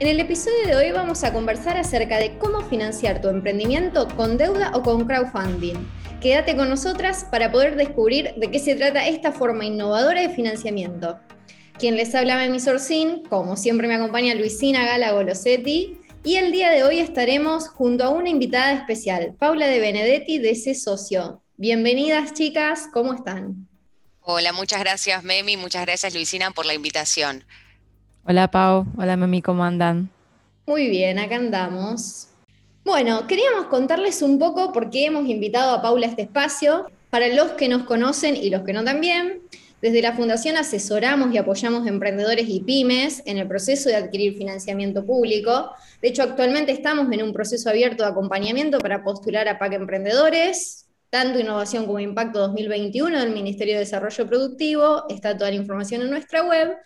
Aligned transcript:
En 0.00 0.08
el 0.08 0.18
episodio 0.18 0.66
de 0.66 0.76
hoy 0.76 0.92
vamos 0.92 1.24
a 1.24 1.32
conversar 1.34 1.76
acerca 1.76 2.18
de 2.18 2.38
cómo 2.38 2.62
financiar 2.62 3.20
tu 3.20 3.28
emprendimiento 3.28 4.08
con 4.16 4.38
deuda 4.38 4.72
o 4.74 4.82
con 4.82 5.06
crowdfunding. 5.06 5.74
Quédate 6.22 6.56
con 6.56 6.70
nosotras 6.70 7.26
para 7.30 7.52
poder 7.52 7.76
descubrir 7.76 8.32
de 8.38 8.50
qué 8.50 8.58
se 8.60 8.76
trata 8.76 9.06
esta 9.06 9.30
forma 9.30 9.66
innovadora 9.66 10.22
de 10.22 10.30
financiamiento. 10.30 11.20
Quien 11.78 11.98
les 11.98 12.14
habla 12.14 12.38
Memi 12.38 12.60
Sorcín, 12.60 13.24
como 13.28 13.58
siempre 13.58 13.88
me 13.88 13.96
acompaña 13.96 14.34
Luisina 14.34 14.86
Gala 14.86 15.12
Golosetti, 15.12 15.98
y 16.24 16.36
el 16.36 16.50
día 16.50 16.70
de 16.70 16.82
hoy 16.82 16.98
estaremos 16.98 17.68
junto 17.68 18.04
a 18.04 18.08
una 18.08 18.30
invitada 18.30 18.72
especial, 18.72 19.34
Paula 19.38 19.66
de 19.66 19.80
Benedetti 19.80 20.38
de 20.38 20.54
C 20.54 20.74
Socio. 20.74 21.42
Bienvenidas 21.58 22.32
chicas, 22.32 22.88
¿cómo 22.90 23.12
están? 23.12 23.68
Hola, 24.22 24.54
muchas 24.54 24.80
gracias 24.80 25.22
Memi, 25.24 25.58
muchas 25.58 25.82
gracias 25.82 26.14
Luisina 26.14 26.52
por 26.52 26.64
la 26.64 26.72
invitación. 26.72 27.44
Hola 28.26 28.50
Pau, 28.50 28.86
hola 28.98 29.16
Mami, 29.16 29.40
¿cómo 29.40 29.64
andan? 29.64 30.10
Muy 30.66 30.88
bien, 30.88 31.18
acá 31.18 31.36
andamos. 31.36 32.28
Bueno, 32.84 33.26
queríamos 33.26 33.66
contarles 33.66 34.20
un 34.20 34.38
poco 34.38 34.72
por 34.72 34.90
qué 34.90 35.06
hemos 35.06 35.26
invitado 35.26 35.72
a 35.72 35.80
Paula 35.80 36.06
a 36.06 36.10
este 36.10 36.22
espacio. 36.22 36.86
Para 37.08 37.28
los 37.28 37.52
que 37.52 37.68
nos 37.68 37.84
conocen 37.84 38.36
y 38.36 38.50
los 38.50 38.62
que 38.62 38.74
no 38.74 38.84
también, 38.84 39.40
desde 39.80 40.02
la 40.02 40.12
Fundación 40.12 40.58
asesoramos 40.58 41.34
y 41.34 41.38
apoyamos 41.38 41.86
a 41.86 41.88
emprendedores 41.88 42.46
y 42.48 42.60
pymes 42.60 43.22
en 43.24 43.38
el 43.38 43.48
proceso 43.48 43.88
de 43.88 43.96
adquirir 43.96 44.36
financiamiento 44.36 45.04
público. 45.04 45.70
De 46.02 46.08
hecho, 46.08 46.22
actualmente 46.22 46.72
estamos 46.72 47.10
en 47.10 47.22
un 47.22 47.32
proceso 47.32 47.70
abierto 47.70 48.04
de 48.04 48.10
acompañamiento 48.10 48.78
para 48.78 49.02
postular 49.02 49.48
a 49.48 49.58
PAC 49.58 49.72
Emprendedores, 49.72 50.86
tanto 51.08 51.40
Innovación 51.40 51.86
como 51.86 51.98
Impacto 51.98 52.38
2021 52.40 53.18
del 53.18 53.30
Ministerio 53.32 53.74
de 53.74 53.80
Desarrollo 53.80 54.26
Productivo. 54.26 55.04
Está 55.08 55.36
toda 55.36 55.50
la 55.50 55.56
información 55.56 56.02
en 56.02 56.10
nuestra 56.10 56.42
web 56.42 56.76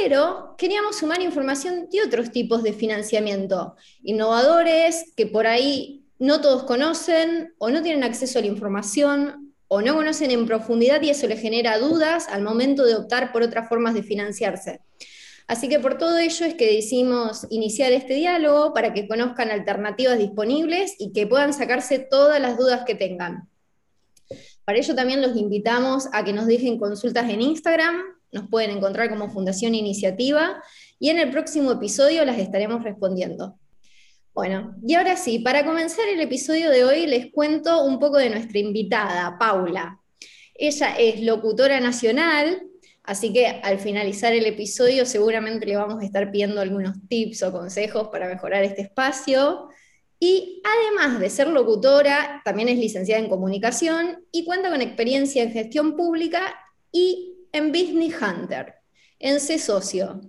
pero 0.00 0.54
queríamos 0.56 0.96
sumar 0.96 1.20
información 1.20 1.88
de 1.90 2.00
otros 2.00 2.32
tipos 2.32 2.62
de 2.62 2.72
financiamiento, 2.72 3.76
innovadores 4.02 5.12
que 5.16 5.26
por 5.26 5.46
ahí 5.46 6.06
no 6.18 6.40
todos 6.40 6.62
conocen 6.62 7.52
o 7.58 7.68
no 7.68 7.82
tienen 7.82 8.02
acceso 8.02 8.38
a 8.38 8.42
la 8.42 8.48
información 8.48 9.52
o 9.68 9.82
no 9.82 9.94
conocen 9.94 10.30
en 10.30 10.46
profundidad 10.46 11.02
y 11.02 11.10
eso 11.10 11.26
les 11.26 11.40
genera 11.40 11.78
dudas 11.78 12.28
al 12.28 12.42
momento 12.42 12.84
de 12.84 12.94
optar 12.96 13.32
por 13.32 13.42
otras 13.42 13.68
formas 13.68 13.92
de 13.92 14.02
financiarse. 14.02 14.80
Así 15.46 15.68
que 15.68 15.78
por 15.78 15.98
todo 15.98 16.16
ello 16.16 16.46
es 16.46 16.54
que 16.54 16.74
decidimos 16.74 17.46
iniciar 17.50 17.92
este 17.92 18.14
diálogo 18.14 18.72
para 18.72 18.94
que 18.94 19.06
conozcan 19.06 19.50
alternativas 19.50 20.18
disponibles 20.18 20.94
y 20.98 21.12
que 21.12 21.26
puedan 21.26 21.52
sacarse 21.52 21.98
todas 21.98 22.40
las 22.40 22.56
dudas 22.56 22.84
que 22.86 22.94
tengan. 22.94 23.46
Para 24.64 24.78
ello 24.78 24.94
también 24.94 25.20
los 25.20 25.36
invitamos 25.36 26.08
a 26.12 26.24
que 26.24 26.32
nos 26.32 26.46
dejen 26.46 26.78
consultas 26.78 27.28
en 27.28 27.42
Instagram 27.42 28.21
nos 28.32 28.48
pueden 28.48 28.70
encontrar 28.70 29.10
como 29.10 29.30
Fundación 29.30 29.74
Iniciativa 29.74 30.62
y 30.98 31.10
en 31.10 31.18
el 31.18 31.30
próximo 31.30 31.72
episodio 31.72 32.24
las 32.24 32.38
estaremos 32.38 32.82
respondiendo. 32.82 33.58
Bueno, 34.34 34.74
y 34.86 34.94
ahora 34.94 35.16
sí, 35.16 35.40
para 35.40 35.64
comenzar 35.64 36.08
el 36.08 36.20
episodio 36.20 36.70
de 36.70 36.84
hoy 36.84 37.06
les 37.06 37.30
cuento 37.30 37.84
un 37.84 37.98
poco 37.98 38.16
de 38.16 38.30
nuestra 38.30 38.58
invitada, 38.58 39.36
Paula. 39.38 40.00
Ella 40.54 40.96
es 40.98 41.20
locutora 41.20 41.80
nacional, 41.80 42.62
así 43.02 43.30
que 43.30 43.46
al 43.46 43.78
finalizar 43.78 44.32
el 44.32 44.46
episodio 44.46 45.04
seguramente 45.04 45.66
le 45.66 45.76
vamos 45.76 46.02
a 46.02 46.06
estar 46.06 46.30
pidiendo 46.30 46.62
algunos 46.62 46.96
tips 47.08 47.42
o 47.42 47.52
consejos 47.52 48.08
para 48.08 48.26
mejorar 48.26 48.64
este 48.64 48.80
espacio. 48.82 49.68
Y 50.18 50.62
además 50.64 51.20
de 51.20 51.28
ser 51.28 51.48
locutora, 51.48 52.40
también 52.44 52.68
es 52.68 52.78
licenciada 52.78 53.20
en 53.20 53.28
comunicación 53.28 54.24
y 54.30 54.46
cuenta 54.46 54.70
con 54.70 54.80
experiencia 54.80 55.42
en 55.42 55.52
gestión 55.52 55.94
pública 55.94 56.54
y 56.90 57.31
en 57.52 57.70
Business 57.70 58.14
Hunter, 58.20 58.74
en 59.18 59.40
C 59.40 59.58
Socio. 59.58 60.20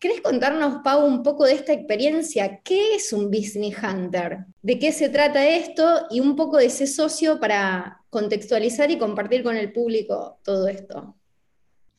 ¿Querés 0.00 0.22
contarnos, 0.22 0.80
Pau, 0.82 1.04
un 1.04 1.22
poco 1.22 1.44
de 1.44 1.52
esta 1.52 1.72
experiencia? 1.72 2.60
¿Qué 2.64 2.94
es 2.96 3.12
un 3.12 3.30
Business 3.30 3.76
Hunter? 3.82 4.38
¿De 4.62 4.78
qué 4.78 4.92
se 4.92 5.10
trata 5.10 5.46
esto? 5.46 6.06
Y 6.10 6.20
un 6.20 6.36
poco 6.36 6.56
de 6.56 6.66
ese 6.66 6.86
socio 6.86 7.38
para 7.38 8.00
contextualizar 8.08 8.90
y 8.90 8.98
compartir 8.98 9.42
con 9.42 9.56
el 9.56 9.72
público 9.72 10.40
todo 10.42 10.68
esto. 10.68 11.16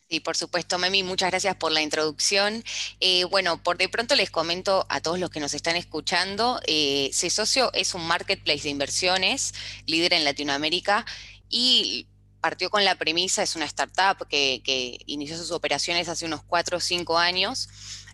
Sí, 0.09 0.19
por 0.19 0.37
supuesto, 0.37 0.77
Memi, 0.77 1.01
muchas 1.01 1.31
gracias 1.31 1.55
por 1.55 1.71
la 1.71 1.81
introducción. 1.81 2.63
Eh, 2.99 3.23
bueno, 3.25 3.61
por 3.61 3.77
de 3.77 3.89
pronto 3.89 4.15
les 4.15 4.29
comento 4.29 4.85
a 4.89 5.01
todos 5.01 5.19
los 5.19 5.29
que 5.31 5.39
nos 5.39 5.53
están 5.55 5.75
escuchando, 5.75 6.59
eh, 6.67 7.09
C-Socio 7.11 7.71
es 7.73 7.95
un 7.95 8.05
marketplace 8.05 8.63
de 8.63 8.69
inversiones, 8.69 9.53
líder 9.87 10.13
en 10.13 10.23
Latinoamérica, 10.23 11.05
y 11.49 12.07
partió 12.45 12.69
con 12.69 12.85
la 12.85 12.93
premisa, 12.93 13.41
es 13.41 13.55
una 13.55 13.65
startup 13.65 14.27
que, 14.27 14.99
inició 15.07 15.35
sus 15.35 15.49
operaciones 15.49 16.09
hace 16.09 16.27
unos 16.27 16.43
4 16.43 16.77
o 16.77 16.79
5 16.79 17.17
años, 17.17 17.67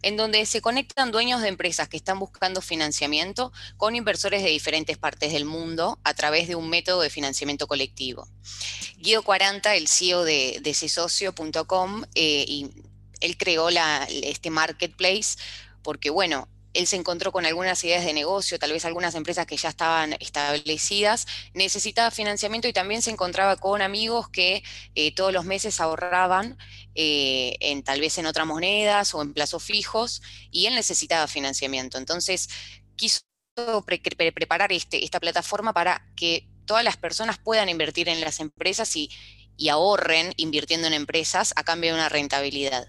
en 0.03 0.15
donde 0.15 0.45
se 0.45 0.61
conectan 0.61 1.11
dueños 1.11 1.41
de 1.41 1.49
empresas 1.49 1.89
que 1.89 1.97
están 1.97 2.17
buscando 2.17 2.61
financiamiento 2.61 3.51
con 3.75 3.93
inversores 3.93 4.41
de 4.41 4.47
diferentes 4.47 4.97
partes 4.97 5.33
del 5.33 5.43
mundo 5.43 5.99
a 6.05 6.13
través 6.13 6.47
de 6.47 6.55
un 6.55 6.69
método 6.69 7.01
de 7.01 7.09
financiamiento 7.09 7.67
colectivo. 7.67 8.25
Guido 8.99 9.21
40, 9.21 9.75
el 9.75 9.89
CEO 9.89 10.23
de, 10.23 10.61
de 10.61 10.71
Csocio.com, 10.73 12.05
eh, 12.15 12.45
y 12.47 12.69
él 13.19 13.35
creó 13.35 13.67
este 13.67 14.49
marketplace 14.49 15.35
porque, 15.83 16.09
bueno, 16.09 16.47
él 16.73 16.87
se 16.87 16.95
encontró 16.95 17.31
con 17.31 17.45
algunas 17.45 17.83
ideas 17.83 18.05
de 18.05 18.13
negocio, 18.13 18.57
tal 18.59 18.71
vez 18.71 18.85
algunas 18.85 19.15
empresas 19.15 19.45
que 19.45 19.57
ya 19.57 19.69
estaban 19.69 20.13
establecidas, 20.19 21.27
necesitaba 21.53 22.11
financiamiento 22.11 22.67
y 22.67 22.73
también 22.73 23.01
se 23.01 23.11
encontraba 23.11 23.57
con 23.57 23.81
amigos 23.81 24.29
que 24.29 24.63
eh, 24.95 25.13
todos 25.13 25.33
los 25.33 25.45
meses 25.45 25.79
ahorraban 25.79 26.57
eh, 26.95 27.55
en 27.59 27.83
tal 27.83 27.99
vez 27.99 28.17
en 28.17 28.25
otras 28.25 28.47
monedas 28.47 29.13
o 29.13 29.21
en 29.21 29.33
plazos 29.33 29.63
fijos 29.63 30.21
y 30.49 30.65
él 30.65 30.75
necesitaba 30.75 31.27
financiamiento. 31.27 31.97
Entonces 31.97 32.49
quiso 32.95 33.21
preparar 33.85 34.71
este, 34.71 35.03
esta 35.03 35.19
plataforma 35.19 35.73
para 35.73 36.05
que 36.15 36.47
todas 36.65 36.83
las 36.83 36.97
personas 36.97 37.37
puedan 37.37 37.69
invertir 37.69 38.07
en 38.07 38.21
las 38.21 38.39
empresas 38.39 38.95
y, 38.95 39.09
y 39.57 39.69
ahorren 39.69 40.33
invirtiendo 40.37 40.87
en 40.87 40.93
empresas 40.93 41.53
a 41.57 41.63
cambio 41.63 41.91
de 41.91 41.95
una 41.95 42.09
rentabilidad 42.09 42.87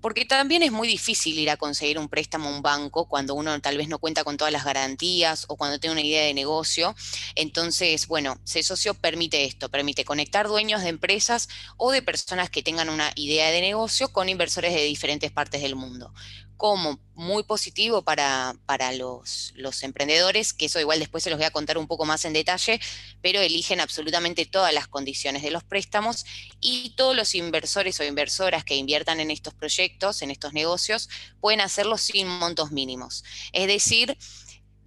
porque 0.00 0.24
también 0.24 0.62
es 0.62 0.72
muy 0.72 0.88
difícil 0.88 1.38
ir 1.38 1.50
a 1.50 1.56
conseguir 1.56 1.98
un 1.98 2.08
préstamo 2.08 2.48
a 2.48 2.52
un 2.52 2.62
banco 2.62 3.06
cuando 3.06 3.34
uno 3.34 3.58
tal 3.60 3.76
vez 3.76 3.88
no 3.88 3.98
cuenta 3.98 4.24
con 4.24 4.36
todas 4.36 4.52
las 4.52 4.64
garantías 4.64 5.44
o 5.48 5.56
cuando 5.56 5.78
tiene 5.78 5.92
una 5.92 6.02
idea 6.02 6.24
de 6.24 6.34
negocio. 6.34 6.94
Entonces, 7.34 8.06
bueno, 8.06 8.38
C 8.44 8.62
Socio 8.62 8.94
permite 8.94 9.44
esto, 9.44 9.68
permite 9.68 10.04
conectar 10.04 10.48
dueños 10.48 10.82
de 10.82 10.88
empresas 10.88 11.48
o 11.76 11.90
de 11.90 12.02
personas 12.02 12.50
que 12.50 12.62
tengan 12.62 12.88
una 12.88 13.12
idea 13.16 13.50
de 13.50 13.60
negocio 13.60 14.12
con 14.12 14.28
inversores 14.28 14.74
de 14.74 14.84
diferentes 14.84 15.30
partes 15.30 15.62
del 15.62 15.76
mundo 15.76 16.12
como 16.58 16.98
muy 17.14 17.44
positivo 17.44 18.02
para, 18.02 18.54
para 18.66 18.92
los, 18.92 19.52
los, 19.56 19.82
emprendedores, 19.84 20.52
que 20.52 20.66
eso 20.66 20.80
igual 20.80 20.98
después 20.98 21.22
se 21.22 21.30
los 21.30 21.38
voy 21.38 21.46
a 21.46 21.52
contar 21.52 21.78
un 21.78 21.86
poco 21.86 22.04
más 22.04 22.24
en 22.24 22.32
detalle, 22.32 22.80
pero 23.22 23.40
eligen 23.40 23.80
absolutamente 23.80 24.44
todas 24.44 24.74
las 24.74 24.88
condiciones 24.88 25.42
de 25.42 25.52
los 25.52 25.62
préstamos 25.62 26.26
y 26.60 26.90
todos 26.96 27.16
los 27.16 27.36
inversores 27.36 27.98
o 28.00 28.04
inversoras 28.04 28.64
que 28.64 28.74
inviertan 28.74 29.20
en 29.20 29.30
estos 29.30 29.54
proyectos, 29.54 30.20
en 30.20 30.32
estos 30.32 30.52
negocios, 30.52 31.08
pueden 31.40 31.60
hacerlo 31.60 31.96
sin 31.96 32.26
montos 32.26 32.72
mínimos. 32.72 33.24
Es 33.52 33.68
decir, 33.68 34.18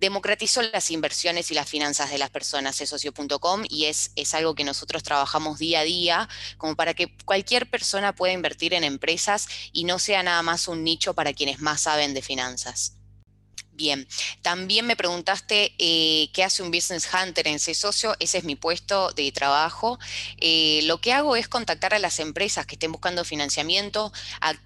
democratizó 0.01 0.63
las 0.63 0.89
inversiones 0.89 1.51
y 1.51 1.53
las 1.53 1.69
finanzas 1.69 2.09
de 2.09 2.18
las 2.18 2.31
personas, 2.31 2.81
es 2.81 2.89
socio.com, 2.89 3.63
y 3.69 3.86
es, 3.86 4.12
es 4.15 4.33
algo 4.33 4.56
que 4.56 4.63
nosotros 4.63 5.03
trabajamos 5.03 5.59
día 5.59 5.81
a 5.81 5.83
día, 5.83 6.27
como 6.57 6.75
para 6.75 6.95
que 6.95 7.15
cualquier 7.24 7.69
persona 7.69 8.13
pueda 8.13 8.33
invertir 8.33 8.74
en 8.74 8.83
empresas 8.83 9.48
y 9.71 9.83
no 9.83 10.00
sea 10.00 10.24
nada 10.24 10.42
más 10.42 10.68
un 10.68 10.83
nicho 10.83 11.13
para 11.13 11.33
quienes 11.33 11.62
más 11.62 11.81
saben 11.81 12.15
de 12.15 12.24
finanzas. 12.24 12.98
Bien, 13.81 14.07
también 14.43 14.85
me 14.85 14.95
preguntaste 14.95 15.73
eh, 15.79 16.29
qué 16.33 16.43
hace 16.43 16.61
un 16.61 16.69
business 16.69 17.09
hunter 17.11 17.47
en 17.47 17.57
C 17.57 17.73
socio, 17.73 18.15
ese 18.19 18.37
es 18.37 18.43
mi 18.43 18.55
puesto 18.55 19.11
de 19.13 19.31
trabajo. 19.31 19.97
Eh, 20.37 20.81
lo 20.83 21.01
que 21.01 21.13
hago 21.13 21.35
es 21.35 21.47
contactar 21.47 21.95
a 21.95 21.97
las 21.97 22.19
empresas 22.19 22.67
que 22.67 22.75
estén 22.75 22.91
buscando 22.91 23.25
financiamiento. 23.25 24.13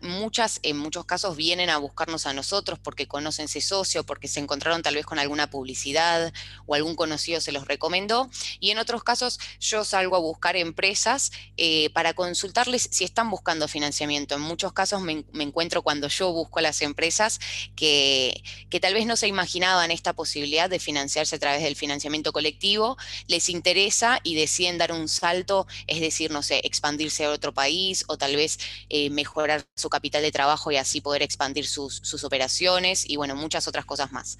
muchas, 0.01 0.59
en 0.63 0.77
muchos 0.77 1.05
casos 1.05 1.37
vienen 1.37 1.69
a 1.69 1.77
buscarnos 1.77 2.25
a 2.25 2.33
nosotros 2.33 2.77
porque 2.77 3.07
conocen 3.07 3.47
C 3.47 3.61
socio, 3.61 4.05
porque 4.05 4.27
se 4.27 4.41
encontraron 4.41 4.81
tal 4.81 4.95
vez 4.95 5.05
con 5.05 5.17
alguna 5.17 5.49
publicidad 5.49 6.33
o 6.65 6.75
algún 6.75 6.95
conocido 6.95 7.39
se 7.39 7.53
los 7.53 7.69
recomendó. 7.69 8.29
Y 8.59 8.71
en 8.71 8.79
otros 8.79 9.05
casos 9.05 9.39
yo 9.61 9.85
salgo 9.85 10.17
a 10.17 10.19
buscar 10.19 10.57
empresas 10.57 11.31
eh, 11.55 11.89
para 11.91 12.13
consultarles 12.13 12.89
si 12.91 13.05
están 13.05 13.29
buscando 13.29 13.69
financiamiento. 13.69 14.35
En 14.35 14.41
muchos 14.41 14.73
casos 14.73 14.99
me, 15.01 15.23
encuentro 15.39 15.83
cuando 15.83 16.09
yo 16.09 16.33
busco 16.33 16.59
a 16.59 16.63
las 16.63 16.81
empresas 16.81 17.39
que, 17.77 18.43
que 18.69 18.81
tal 18.81 18.93
vez 18.93 19.04
no 19.05 19.15
se 19.15 19.27
imaginaban 19.27 19.91
esta 19.91 20.13
posibilidad 20.13 20.69
de 20.69 20.79
financiarse 20.79 21.35
a 21.35 21.39
través 21.39 21.63
del 21.63 21.75
financiamiento 21.75 22.31
colectivo, 22.31 22.97
les 23.27 23.49
interesa 23.49 24.19
y 24.23 24.35
deciden 24.35 24.77
dar 24.77 24.91
un 24.91 25.07
salto, 25.07 25.67
es 25.87 26.01
decir, 26.01 26.31
no 26.31 26.43
sé, 26.43 26.61
expandirse 26.63 27.25
a 27.25 27.31
otro 27.31 27.53
país 27.53 28.03
o 28.07 28.17
tal 28.17 28.35
vez 28.35 28.59
eh, 28.89 29.09
mejorar 29.09 29.65
su 29.75 29.89
capital 29.89 30.21
de 30.21 30.31
trabajo 30.31 30.71
y 30.71 30.77
así 30.77 31.01
poder 31.01 31.23
expandir 31.23 31.67
sus, 31.67 31.95
sus 32.03 32.23
operaciones 32.23 33.09
y 33.09 33.15
bueno, 33.15 33.35
muchas 33.35 33.67
otras 33.67 33.85
cosas 33.85 34.11
más. 34.11 34.37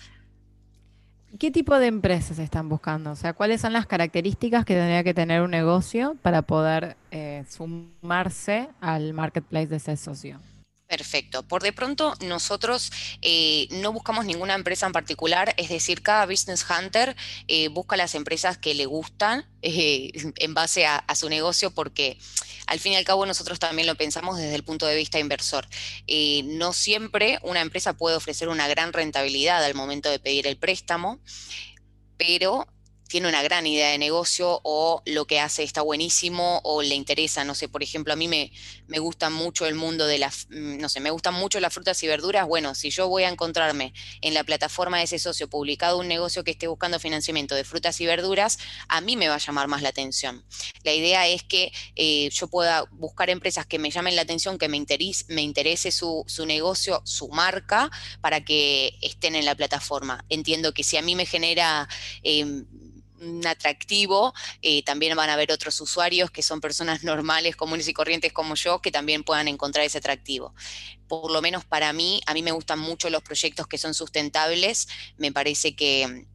¿Qué 1.39 1.51
tipo 1.51 1.77
de 1.77 1.87
empresas 1.87 2.39
están 2.39 2.69
buscando? 2.69 3.11
O 3.11 3.15
sea, 3.15 3.33
¿cuáles 3.33 3.59
son 3.59 3.73
las 3.73 3.85
características 3.85 4.63
que 4.63 4.73
tendría 4.73 5.03
que 5.03 5.13
tener 5.13 5.41
un 5.41 5.51
negocio 5.51 6.15
para 6.21 6.43
poder 6.43 6.95
eh, 7.11 7.43
sumarse 7.49 8.69
al 8.79 9.13
marketplace 9.13 9.67
de 9.67 9.75
ese 9.75 9.97
socio? 9.97 10.39
Perfecto. 10.87 11.41
Por 11.41 11.63
de 11.63 11.73
pronto, 11.73 12.13
nosotros 12.21 12.91
eh, 13.23 13.67
no 13.71 13.91
buscamos 13.91 14.23
ninguna 14.25 14.53
empresa 14.53 14.85
en 14.85 14.91
particular, 14.91 15.55
es 15.57 15.69
decir, 15.69 16.03
cada 16.03 16.27
business 16.27 16.63
hunter 16.69 17.15
eh, 17.47 17.69
busca 17.69 17.97
las 17.97 18.13
empresas 18.13 18.59
que 18.59 18.75
le 18.75 18.85
gustan 18.85 19.47
en 19.63 20.53
base 20.53 20.85
a, 20.85 21.03
su 21.15 21.27
negocio 21.27 21.71
porque 21.71 22.19
al 22.67 22.79
fin 22.79 22.93
y 22.93 22.97
al 22.97 23.03
cabo 23.03 23.25
nosotros 23.25 23.57
también 23.57 23.87
lo 23.87 23.95
pensamos 23.95 24.37
desde 24.37 24.53
el 24.53 24.63
punto 24.63 24.85
de 24.85 24.95
vista 24.95 25.17
inversor. 25.17 25.67
Eh, 26.05 26.43
no 26.45 26.71
siempre 26.71 27.39
una 27.41 27.61
empresa 27.61 27.93
puede 27.93 28.15
ofrecer 28.15 28.47
una 28.47 28.67
gran 28.67 28.93
rentabilidad 28.93 29.63
al 29.63 29.73
momento 29.73 30.11
de 30.11 30.19
pedir 30.19 30.45
el 30.45 30.57
préstamo, 30.57 31.19
pero 32.17 32.67
tiene 33.07 33.27
una 33.27 33.43
gran 33.43 33.67
idea 33.67 33.89
de 33.89 33.97
negocio 33.97 34.59
o 34.63 35.01
lo 35.05 35.25
que 35.25 35.39
hace 35.39 35.63
está 35.63 35.81
buenísimo 35.81 36.61
o 36.63 36.81
le 36.81 36.95
interesa, 36.95 37.43
no 37.43 37.55
sé, 37.55 37.69
por 37.69 37.83
ejemplo, 37.83 38.13
a 38.13 38.15
mí 38.15 38.27
me, 38.27 38.51
me 38.87 38.99
gusta 38.99 39.29
mucho 39.29 39.65
el 39.65 39.75
mundo 39.75 40.07
de 40.07 40.17
las, 40.17 40.47
mm, 40.49 40.77
no 40.77 40.89
sé, 40.89 40.99
me 40.99 41.11
gustan 41.11 41.33
mucho 41.35 41.59
las 41.59 41.73
frutas 41.73 42.01
y 42.03 42.07
verduras, 42.07 42.47
bueno, 42.47 42.73
si 42.75 42.89
yo 42.89 43.07
voy 43.07 43.23
a 43.23 43.29
encontrarme 43.29 43.93
en 44.21 44.33
la 44.33 44.43
plataforma 44.43 44.97
de 44.97 45.03
ese 45.03 45.19
socio 45.19 45.49
publicado 45.49 45.99
un 45.99 46.07
negocio 46.07 46.43
que 46.43 46.51
esté 46.51 46.67
buscando 46.67 46.99
financiamiento 46.99 47.55
de 47.55 47.63
frutas 47.63 47.99
y 48.01 48.05
verduras, 48.05 48.57
a 48.87 49.01
mí 49.01 49.15
me 49.15 49.27
va 49.27 49.35
a 49.35 49.39
llamar 49.39 49.67
más 49.67 49.81
la 49.81 49.89
atención. 49.89 50.43
La 50.83 50.93
idea 50.93 51.27
es 51.27 51.43
que 51.43 51.71
eh, 51.95 52.29
yo 52.31 52.47
pueda 52.47 52.85
buscar 52.91 53.29
empresas 53.29 53.65
que 53.65 53.79
me 53.79 53.91
llamen 53.91 54.15
la 54.15 54.23
atención, 54.23 54.57
que 54.57 54.69
me 54.69 54.77
interese, 54.77 55.25
me 55.29 55.41
interese 55.41 55.91
su, 55.91 56.23
su 56.27 56.45
negocio, 56.45 57.01
su 57.05 57.29
marca, 57.29 57.89
para 58.21 58.43
que 58.43 58.97
estén 59.01 59.35
en 59.35 59.45
la 59.45 59.55
plataforma. 59.55 60.25
Entiendo 60.29 60.73
que 60.73 60.83
si 60.83 60.97
a 60.97 61.01
mí 61.01 61.15
me 61.15 61.25
genera... 61.25 61.87
Em, 62.23 62.65
un 63.19 63.45
atractivo, 63.47 64.33
eh, 64.61 64.83
también 64.83 65.15
van 65.15 65.29
a 65.29 65.33
haber 65.33 65.51
otros 65.51 65.79
usuarios 65.81 66.31
que 66.31 66.41
son 66.41 66.61
personas 66.61 67.03
normales, 67.03 67.55
comunes 67.55 67.87
y 67.87 67.93
corrientes 67.93 68.33
como 68.33 68.55
yo, 68.55 68.81
que 68.81 68.91
también 68.91 69.23
puedan 69.23 69.47
encontrar 69.47 69.85
ese 69.85 69.99
atractivo. 69.99 70.53
Por 71.07 71.31
lo 71.31 71.41
menos 71.41 71.65
para 71.65 71.93
mí, 71.93 72.21
a 72.25 72.33
mí 72.33 72.43
me 72.43 72.51
gustan 72.51 72.79
mucho 72.79 73.09
los 73.09 73.23
proyectos 73.23 73.67
que 73.67 73.77
son 73.77 73.93
sustentables, 73.93 74.87
me 75.17 75.31
parece 75.31 75.75
que 75.75 76.25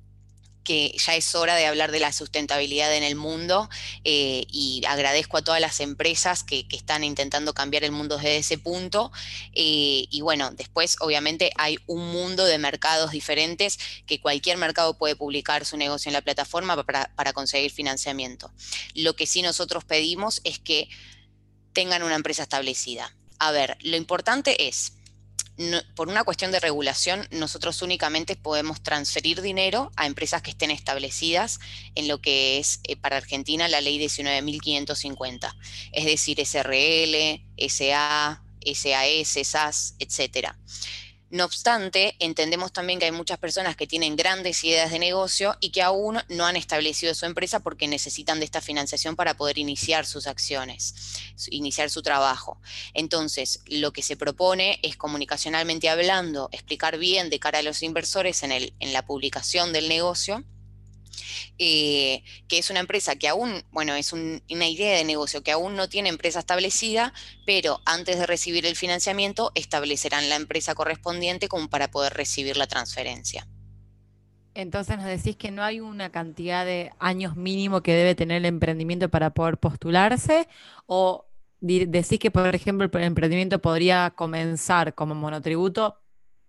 que 0.64 0.94
ya 0.96 1.14
es 1.16 1.34
hora 1.34 1.54
de 1.54 1.66
hablar 1.66 1.90
de 1.90 2.00
la 2.00 2.12
sustentabilidad 2.12 2.94
en 2.94 3.02
el 3.02 3.16
mundo 3.16 3.68
eh, 4.04 4.44
y 4.50 4.82
agradezco 4.86 5.38
a 5.38 5.42
todas 5.42 5.60
las 5.60 5.80
empresas 5.80 6.44
que, 6.44 6.66
están 6.70 7.04
intentando 7.04 7.52
cambiar 7.52 7.84
el 7.84 7.92
mundo 7.92 8.16
desde 8.16 8.38
ese 8.38 8.58
punto. 8.58 9.12
Eh, 9.52 10.06
y 10.10 10.20
bueno, 10.22 10.50
después 10.52 10.96
obviamente 11.00 11.52
hay 11.56 11.78
un 11.86 12.10
mundo 12.12 12.44
de 12.44 12.58
mercados 12.58 13.10
diferentes 13.10 13.78
que 14.06 14.20
cualquier 14.20 14.56
mercado 14.56 14.96
puede 14.96 15.16
publicar 15.16 15.64
su 15.64 15.76
negocio 15.76 16.08
en 16.08 16.14
la 16.14 16.22
plataforma 16.22 16.82
para, 16.84 17.12
para 17.14 17.32
conseguir 17.32 17.70
financiamiento. 17.70 18.52
Lo 18.94 19.14
que 19.14 19.26
sí 19.26 19.42
nosotros 19.42 19.84
pedimos 19.84 20.40
es 20.44 20.58
que 20.58 20.88
tengan 21.72 22.02
una 22.02 22.14
empresa 22.14 22.42
establecida. 22.42 23.14
A 23.38 23.52
ver, 23.52 23.78
lo 23.80 23.96
importante 23.96 24.68
es 24.68 24.92
por 25.94 26.08
una 26.08 26.24
cuestión 26.24 26.52
de 26.52 26.60
regulación, 26.60 27.26
nosotros 27.30 27.82
únicamente 27.82 28.36
podemos 28.36 28.82
transferir 28.82 29.42
dinero 29.42 29.90
a 29.96 30.06
empresas 30.06 30.42
que 30.42 30.50
estén 30.50 30.70
establecidas 30.70 31.60
en 31.94 32.08
lo 32.08 32.20
que 32.20 32.58
es 32.58 32.80
eh, 32.84 32.96
para 32.96 33.16
Argentina 33.16 33.68
la 33.68 33.80
ley 33.80 33.98
19.550, 33.98 35.54
es 35.92 36.04
decir, 36.04 36.38
SRL, 36.44 37.42
SA, 37.68 38.42
SAS, 38.74 39.46
SAS, 39.46 39.94
etcétera. 39.98 40.56
No 41.30 41.44
obstante, 41.44 42.16
entendemos 42.18 42.72
también 42.72 42.98
que 42.98 43.04
hay 43.04 43.12
muchas 43.12 43.38
personas 43.38 43.76
que 43.76 43.86
tienen 43.86 44.16
grandes 44.16 44.64
ideas 44.64 44.90
de 44.90 44.98
negocio 44.98 45.56
y 45.60 45.70
que 45.70 45.80
aún 45.80 46.18
no 46.28 46.44
han 46.44 46.56
establecido 46.56 47.14
su 47.14 47.24
empresa 47.24 47.60
porque 47.60 47.86
necesitan 47.86 48.40
de 48.40 48.46
esta 48.46 48.60
financiación 48.60 49.14
para 49.14 49.34
poder 49.34 49.58
iniciar 49.58 50.06
sus 50.06 50.26
acciones, 50.26 51.22
iniciar 51.50 51.88
su 51.88 52.02
trabajo. 52.02 52.60
Entonces, 52.94 53.60
lo 53.66 53.92
que 53.92 54.02
se 54.02 54.16
propone 54.16 54.80
es 54.82 54.96
comunicacionalmente 54.96 55.88
hablando, 55.88 56.48
explicar 56.50 56.98
bien 56.98 57.30
de 57.30 57.38
cara 57.38 57.60
a 57.60 57.62
los 57.62 57.84
inversores 57.84 58.42
en, 58.42 58.50
el, 58.50 58.74
en 58.80 58.92
la 58.92 59.06
publicación 59.06 59.72
del 59.72 59.88
negocio 59.88 60.44
eh, 61.58 62.22
que 62.48 62.58
es 62.58 62.70
una 62.70 62.80
empresa 62.80 63.16
que 63.16 63.28
aún, 63.28 63.62
bueno, 63.70 63.94
es 63.94 64.12
una 64.12 64.66
idea 64.66 64.96
de 64.96 65.04
negocio 65.04 65.42
que 65.42 65.52
aún 65.52 65.76
no 65.76 65.88
tiene 65.88 66.08
empresa 66.08 66.40
establecida, 66.40 67.12
pero 67.46 67.80
antes 67.84 68.18
de 68.18 68.26
recibir 68.26 68.66
el 68.66 68.76
financiamiento 68.76 69.52
establecerán 69.54 70.28
la 70.28 70.36
empresa 70.36 70.74
correspondiente 70.74 71.48
como 71.48 71.68
para 71.68 71.90
poder 71.90 72.14
recibir 72.14 72.56
la 72.56 72.66
transferencia. 72.66 73.46
Entonces 74.54 74.96
nos 74.96 75.06
decís 75.06 75.36
que 75.36 75.50
no 75.50 75.62
hay 75.62 75.80
una 75.80 76.10
cantidad 76.10 76.66
de 76.66 76.90
años 76.98 77.36
mínimo 77.36 77.82
que 77.82 77.94
debe 77.94 78.14
tener 78.14 78.38
el 78.38 78.46
emprendimiento 78.46 79.08
para 79.08 79.30
poder 79.30 79.58
postularse 79.58 80.48
o 80.86 81.26
decís 81.60 82.18
que, 82.18 82.30
por 82.30 82.54
ejemplo, 82.54 82.88
el 82.92 83.04
emprendimiento 83.04 83.60
podría 83.60 84.10
comenzar 84.16 84.94
como 84.94 85.14
monotributo 85.14 86.00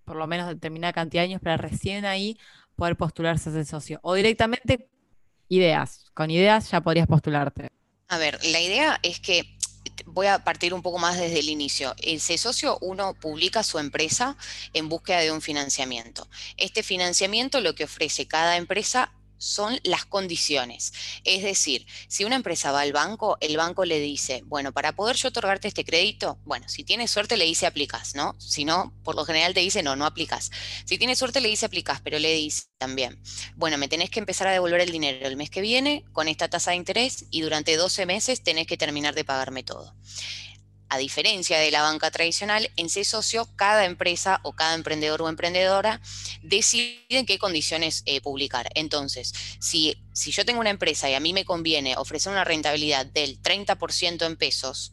por 0.06 0.18
lo 0.18 0.28
menos 0.28 0.48
determinada 0.48 0.94
cantidad 0.94 1.22
de 1.22 1.30
años 1.30 1.42
para 1.42 1.58
recién 1.58 2.06
ahí 2.06 2.38
poder 2.81 2.95
postularse 2.95 3.50
a 3.50 3.51
ese 3.51 3.63
socio. 3.63 4.00
O 4.01 4.16
directamente 4.16 4.89
ideas. 5.50 6.06
Con 6.16 6.31
ideas 6.31 6.72
ya 6.72 6.81
podrías 6.81 7.06
postularte. 7.06 7.69
A 8.07 8.18
ver, 8.18 8.44
la 8.44 8.60
idea 8.60 9.00
es 9.04 9.19
que 9.19 9.56
voy 10.07 10.25
a 10.25 10.44
partir 10.44 10.74
un 10.74 10.81
poco 10.81 10.98
más 10.98 11.19
desde 11.19 11.38
el 11.38 11.50
inicio. 11.50 11.94
Ese 12.01 12.39
socio 12.39 12.80
uno 12.81 13.13
publica 13.13 13.62
su 13.62 13.78
empresa 13.78 14.36
en 14.74 14.89
búsqueda 14.89 15.19
de 15.19 15.31
un 15.31 15.42
financiamiento. 15.42 16.28
Este 16.57 16.81
financiamiento 16.81 17.62
lo 17.62 17.75
que 17.75 17.83
ofrece 17.83 18.28
cada 18.28 18.57
empresa 18.57 19.13
son 19.41 19.79
las 19.83 20.05
condiciones. 20.05 20.93
Es 21.23 21.41
decir, 21.43 21.85
si 22.07 22.23
una 22.23 22.35
empresa 22.35 22.71
va 22.71 22.81
al 22.81 22.93
banco, 22.93 23.38
el 23.41 23.57
banco 23.57 23.85
le 23.85 23.99
dice, 23.99 24.43
bueno, 24.45 24.71
para 24.71 24.93
poder 24.93 25.15
yo 25.15 25.29
otorgarte 25.29 25.67
este 25.67 25.83
crédito, 25.83 26.38
bueno, 26.45 26.69
si 26.69 26.83
tienes 26.83 27.09
suerte 27.09 27.38
le 27.38 27.45
dice 27.45 27.65
aplicas, 27.65 28.15
¿no? 28.15 28.35
Si 28.39 28.65
no, 28.65 28.93
por 29.03 29.15
lo 29.15 29.25
general 29.25 29.53
te 29.53 29.61
dice, 29.61 29.81
no, 29.81 29.95
no 29.95 30.05
aplicas. 30.05 30.51
Si 30.86 30.98
tienes 30.98 31.17
suerte 31.17 31.41
le 31.41 31.50
dice 31.50 31.65
aplicas, 31.65 32.01
pero 32.01 32.19
le 32.19 32.33
dice 32.33 32.63
también, 32.77 33.19
bueno, 33.55 33.77
me 33.77 33.88
tenés 33.88 34.10
que 34.12 34.19
empezar 34.19 34.48
a 34.48 34.51
devolver 34.51 34.81
el 34.81 34.91
dinero 34.91 35.27
el 35.27 35.38
mes 35.38 35.50
que 35.50 35.62
viene 35.62 36.05
con 36.13 36.27
esta 36.27 36.48
tasa 36.48 36.71
de 36.71 36.77
interés 36.77 37.25
y 37.31 37.41
durante 37.41 37.75
12 37.75 38.05
meses 38.05 38.43
tenés 38.43 38.67
que 38.67 38.77
terminar 38.77 39.15
de 39.15 39.24
pagarme 39.24 39.63
todo 39.63 39.95
a 40.91 40.98
diferencia 40.98 41.57
de 41.57 41.71
la 41.71 41.81
banca 41.81 42.12
tradicional, 42.12 42.69
en 42.75 42.89
C 42.89 43.05
socio 43.05 43.48
cada 43.55 43.86
empresa 43.86 44.41
o 44.43 44.51
cada 44.51 44.75
emprendedor 44.75 45.21
o 45.21 45.29
emprendedora 45.29 46.01
decide 46.43 47.00
en 47.07 47.25
qué 47.25 47.39
condiciones 47.39 48.03
eh, 48.05 48.19
publicar. 48.19 48.69
Entonces, 48.75 49.33
si, 49.60 49.98
si 50.12 50.31
yo 50.31 50.43
tengo 50.43 50.60
una 50.60 50.69
empresa 50.69 51.10
y 51.10 51.13
a 51.13 51.21
mí 51.21 51.31
me 51.31 51.45
conviene 51.45 51.95
ofrecer 51.95 52.33
una 52.33 52.43
rentabilidad 52.43 53.05
del 53.05 53.41
30% 53.41 54.25
en 54.25 54.36
pesos, 54.36 54.91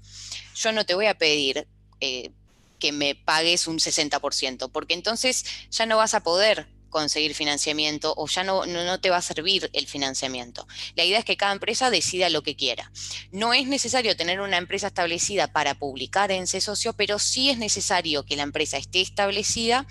yo 0.55 0.71
no 0.71 0.87
te 0.87 0.95
voy 0.95 1.07
a 1.07 1.19
pedir 1.19 1.67
eh, 2.01 2.31
que 2.79 2.93
me 2.93 3.17
pagues 3.17 3.67
un 3.67 3.81
60%, 3.81 4.71
porque 4.71 4.95
entonces 4.95 5.45
ya 5.69 5.85
no 5.85 5.97
vas 5.97 6.15
a 6.15 6.23
poder 6.23 6.69
conseguir 6.89 7.35
financiamiento 7.35 8.15
o 8.17 8.27
ya 8.27 8.45
no, 8.45 8.67
no, 8.67 9.01
te 9.01 9.11
va 9.11 9.19
a 9.19 9.23
servir 9.23 9.71
el 9.73 9.87
financiamiento. 9.87 10.67
La 10.95 11.05
idea 11.05 11.19
es 11.19 11.25
que 11.25 11.37
cada 11.37 11.53
empresa 11.53 11.91
decida 11.91 12.31
lo 12.31 12.43
que 12.43 12.57
quiera. 12.57 12.91
No 13.31 13.55
es 13.55 13.67
necesario 13.67 14.17
tener 14.17 14.41
una 14.41 14.57
empresa 14.57 14.89
establecida 14.89 15.53
para 15.53 15.75
publicar 15.75 16.31
en 16.31 16.45
ese 16.45 16.61
socio, 16.61 16.93
pero 16.93 17.19
sí 17.19 17.51
es 17.51 17.59
necesario 17.59 18.25
que 18.25 18.37
la 18.37 18.43
empresa 18.43 18.77
esté 18.77 19.01
establecida 19.01 19.87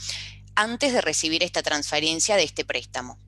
antes 0.55 0.91
de 0.91 1.01
recibir 1.01 1.43
esta 1.43 1.61
transferencia 1.61 2.35
de 2.35 2.43
este 2.43 2.65
préstamo. 2.65 3.19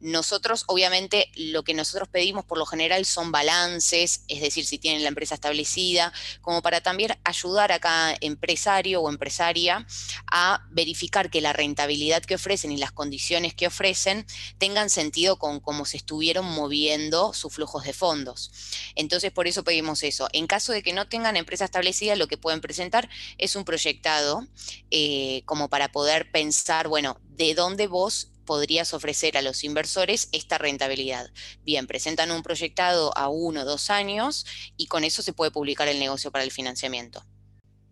Nosotros, 0.00 0.64
obviamente, 0.66 1.30
lo 1.34 1.64
que 1.64 1.74
nosotros 1.74 2.08
pedimos 2.08 2.44
por 2.44 2.58
lo 2.58 2.66
general 2.66 3.04
son 3.04 3.32
balances, 3.32 4.22
es 4.28 4.40
decir, 4.40 4.64
si 4.64 4.78
tienen 4.78 5.02
la 5.02 5.08
empresa 5.08 5.34
establecida, 5.34 6.12
como 6.40 6.62
para 6.62 6.80
también 6.80 7.18
ayudar 7.24 7.72
a 7.72 7.80
cada 7.80 8.16
empresario 8.20 9.00
o 9.00 9.10
empresaria 9.10 9.86
a 10.30 10.64
verificar 10.70 11.30
que 11.30 11.40
la 11.40 11.52
rentabilidad 11.52 12.22
que 12.22 12.36
ofrecen 12.36 12.72
y 12.72 12.76
las 12.76 12.92
condiciones 12.92 13.54
que 13.54 13.66
ofrecen 13.66 14.26
tengan 14.58 14.90
sentido 14.90 15.38
con 15.38 15.60
cómo 15.60 15.84
se 15.84 15.96
estuvieron 15.96 16.46
moviendo 16.46 17.32
sus 17.32 17.54
flujos 17.54 17.84
de 17.84 17.92
fondos. 17.92 18.52
Entonces, 18.94 19.32
por 19.32 19.48
eso 19.48 19.64
pedimos 19.64 20.02
eso. 20.02 20.28
En 20.32 20.46
caso 20.46 20.72
de 20.72 20.82
que 20.82 20.92
no 20.92 21.08
tengan 21.08 21.36
empresa 21.36 21.64
establecida, 21.64 22.16
lo 22.16 22.28
que 22.28 22.38
pueden 22.38 22.60
presentar 22.60 23.08
es 23.38 23.56
un 23.56 23.64
proyectado 23.64 24.46
eh, 24.90 25.42
como 25.44 25.68
para 25.68 25.90
poder 25.90 26.30
pensar, 26.30 26.88
bueno, 26.88 27.18
de 27.30 27.54
dónde 27.54 27.86
vos 27.86 28.30
podrías 28.48 28.94
ofrecer 28.94 29.36
a 29.36 29.42
los 29.42 29.62
inversores 29.62 30.30
esta 30.32 30.56
rentabilidad. 30.56 31.28
Bien, 31.66 31.86
presentan 31.86 32.30
un 32.30 32.42
proyectado 32.42 33.12
a 33.14 33.28
uno 33.28 33.60
o 33.60 33.64
dos 33.66 33.90
años 33.90 34.46
y 34.78 34.86
con 34.86 35.04
eso 35.04 35.20
se 35.20 35.34
puede 35.34 35.50
publicar 35.50 35.86
el 35.86 35.98
negocio 35.98 36.30
para 36.30 36.44
el 36.44 36.50
financiamiento. 36.50 37.22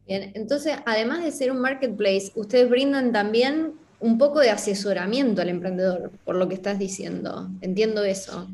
Bien, 0.06 0.32
entonces, 0.34 0.78
además 0.86 1.22
de 1.22 1.30
ser 1.30 1.52
un 1.52 1.60
marketplace, 1.60 2.32
ustedes 2.36 2.70
brindan 2.70 3.12
también 3.12 3.74
un 4.00 4.16
poco 4.16 4.40
de 4.40 4.48
asesoramiento 4.48 5.42
al 5.42 5.50
emprendedor, 5.50 6.10
por 6.24 6.36
lo 6.36 6.48
que 6.48 6.54
estás 6.54 6.78
diciendo. 6.78 7.50
Entiendo 7.60 8.02
eso. 8.02 8.48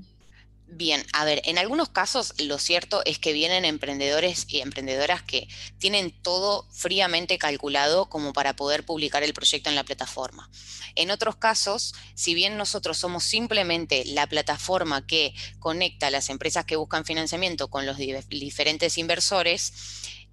Bien, 0.74 1.04
a 1.12 1.26
ver, 1.26 1.42
en 1.44 1.58
algunos 1.58 1.90
casos 1.90 2.32
lo 2.38 2.58
cierto 2.58 3.02
es 3.04 3.18
que 3.18 3.34
vienen 3.34 3.66
emprendedores 3.66 4.46
y 4.48 4.60
emprendedoras 4.60 5.22
que 5.22 5.46
tienen 5.76 6.10
todo 6.22 6.66
fríamente 6.72 7.36
calculado 7.36 8.08
como 8.08 8.32
para 8.32 8.56
poder 8.56 8.82
publicar 8.86 9.22
el 9.22 9.34
proyecto 9.34 9.68
en 9.68 9.76
la 9.76 9.84
plataforma. 9.84 10.48
En 10.94 11.10
otros 11.10 11.36
casos, 11.36 11.94
si 12.14 12.32
bien 12.32 12.56
nosotros 12.56 12.96
somos 12.96 13.22
simplemente 13.22 14.04
la 14.06 14.26
plataforma 14.26 15.06
que 15.06 15.34
conecta 15.58 16.06
a 16.06 16.10
las 16.10 16.30
empresas 16.30 16.64
que 16.64 16.76
buscan 16.76 17.04
financiamiento 17.04 17.68
con 17.68 17.84
los 17.84 17.98
diferentes 17.98 18.96
inversores, 18.96 19.74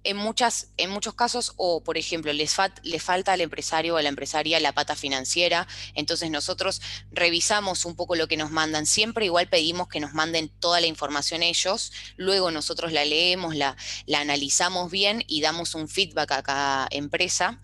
en, 0.04 0.18
en 0.76 0.90
muchos 0.90 1.14
casos, 1.14 1.52
o 1.56 1.82
por 1.82 1.98
ejemplo, 1.98 2.32
les, 2.32 2.54
falta 2.54 3.32
al 3.32 3.40
empresario 3.40 3.94
o 3.94 3.96
a 3.96 4.02
la 4.02 4.08
empresaria 4.08 4.60
la 4.60 4.72
pata 4.72 4.96
financiera, 4.96 5.66
entonces 5.94 6.30
nosotros 6.30 6.80
revisamos 7.10 7.84
un 7.84 7.96
poco 7.96 8.16
lo 8.16 8.28
que 8.28 8.36
nos 8.36 8.50
mandan, 8.50 8.86
siempre 8.86 9.26
igual 9.26 9.48
pedimos 9.48 9.88
que 9.88 10.00
nos 10.00 10.14
manden 10.14 10.48
toda 10.60 10.80
la 10.80 10.86
información 10.86 11.42
ellos, 11.42 11.92
luego 12.16 12.50
nosotros 12.50 12.92
la 12.92 13.04
leemos, 13.04 13.54
la, 13.54 13.76
la 14.06 14.20
analizamos 14.20 14.90
bien 14.90 15.24
y 15.26 15.40
damos 15.40 15.74
un 15.74 15.88
feedback 15.88 16.32
a 16.32 16.42
cada 16.42 16.88
empresa. 16.90 17.60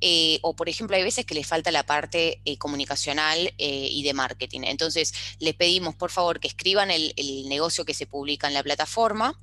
Eh, 0.00 0.38
o 0.42 0.54
por 0.54 0.68
ejemplo, 0.68 0.96
hay 0.96 1.02
veces 1.02 1.26
que 1.26 1.34
les 1.34 1.46
falta 1.46 1.72
la 1.72 1.84
parte 1.84 2.40
eh, 2.44 2.56
comunicacional 2.56 3.52
eh, 3.58 3.88
y 3.90 4.04
de 4.04 4.14
marketing. 4.14 4.60
Entonces, 4.64 5.12
les 5.40 5.54
pedimos 5.54 5.96
por 5.96 6.10
favor 6.10 6.38
que 6.38 6.46
escriban 6.46 6.90
el 6.90 7.14
negocio 7.48 7.84
que 7.84 7.94
se 7.94 8.06
publica 8.06 8.46
en 8.46 8.54
la 8.54 8.62
plataforma 8.62 9.38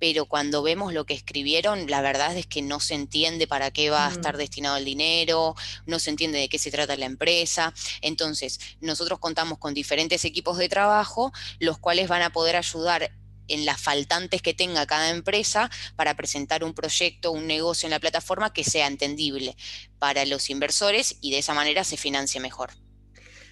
pero 0.00 0.24
cuando 0.24 0.62
vemos 0.62 0.92
lo 0.92 1.04
que 1.04 1.14
escribieron, 1.14 1.88
la 1.88 2.00
verdad 2.00 2.36
es 2.36 2.46
que 2.46 2.62
no 2.62 2.80
se 2.80 2.94
entiende 2.94 3.46
para 3.46 3.70
qué 3.70 3.90
va 3.90 4.08
a 4.08 4.10
estar 4.10 4.36
destinado 4.38 4.78
el 4.78 4.84
dinero, 4.84 5.54
no 5.86 5.98
se 5.98 6.10
entiende 6.10 6.38
de 6.38 6.48
qué 6.48 6.58
se 6.58 6.70
trata 6.70 6.96
la 6.96 7.04
empresa. 7.06 7.72
Entonces, 8.00 8.58
nosotros 8.80 9.18
contamos 9.18 9.58
con 9.58 9.74
diferentes 9.74 10.24
equipos 10.24 10.56
de 10.56 10.68
trabajo, 10.68 11.32
los 11.58 11.78
cuales 11.78 12.08
van 12.08 12.22
a 12.22 12.30
poder 12.30 12.56
ayudar 12.56 13.12
en 13.48 13.66
las 13.66 13.80
faltantes 13.80 14.42
que 14.42 14.54
tenga 14.54 14.86
cada 14.86 15.10
empresa 15.10 15.70
para 15.96 16.14
presentar 16.16 16.64
un 16.64 16.72
proyecto, 16.72 17.32
un 17.32 17.46
negocio 17.46 17.86
en 17.86 17.90
la 17.90 18.00
plataforma 18.00 18.52
que 18.52 18.64
sea 18.64 18.86
entendible 18.86 19.56
para 19.98 20.24
los 20.24 20.50
inversores 20.50 21.16
y 21.20 21.32
de 21.32 21.38
esa 21.38 21.52
manera 21.52 21.84
se 21.84 21.96
financie 21.96 22.40
mejor. 22.40 22.70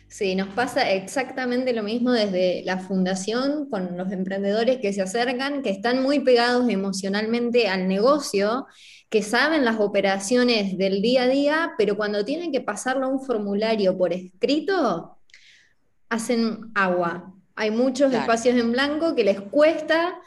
Sí, 0.09 0.35
nos 0.35 0.49
pasa 0.49 0.91
exactamente 0.91 1.75
lo 1.75 1.83
mismo 1.83 2.13
desde 2.13 2.63
la 2.65 2.79
fundación 2.79 3.69
con 3.69 3.95
los 3.99 4.11
emprendedores 4.11 4.79
que 4.79 4.95
se 4.95 5.03
acercan, 5.03 5.63
que 5.63 5.69
están 5.69 6.03
muy 6.03 6.21
pegados 6.21 6.69
emocionalmente 6.71 7.69
al 7.69 7.89
negocio, 7.89 8.67
que 9.11 9.23
saben 9.23 9.67
las 9.67 9.79
operaciones 9.79 10.79
del 10.79 11.03
día 11.03 11.25
a 11.25 11.29
día, 11.29 11.73
pero 11.77 11.99
cuando 11.99 12.25
tienen 12.25 12.53
que 12.53 12.63
pasarlo 12.63 13.05
a 13.05 13.09
un 13.09 13.21
formulario 13.21 13.99
por 13.99 14.15
escrito, 14.15 15.19
hacen 16.09 16.71
agua. 16.75 17.35
Hay 17.55 17.71
muchos 17.71 18.13
espacios 18.15 18.57
en 18.57 18.73
blanco 18.73 19.15
que 19.15 19.25
les 19.25 19.41
cuesta 19.43 20.19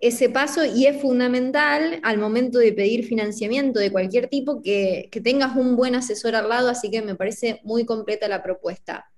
ese 0.00 0.28
paso 0.28 0.66
y 0.66 0.86
es 0.86 1.00
fundamental 1.00 1.98
al 2.02 2.18
momento 2.18 2.58
de 2.58 2.72
pedir 2.74 3.06
financiamiento 3.06 3.80
de 3.80 3.90
cualquier 3.90 4.28
tipo 4.28 4.60
que, 4.60 5.08
que 5.10 5.20
tengas 5.22 5.56
un 5.56 5.76
buen 5.76 5.94
asesor 5.94 6.34
al 6.34 6.48
lado, 6.50 6.68
así 6.68 6.90
que 6.90 7.00
me 7.00 7.14
parece 7.14 7.60
muy 7.64 7.86
completa 7.86 8.28
la 8.28 8.42
propuesta. 8.42 9.10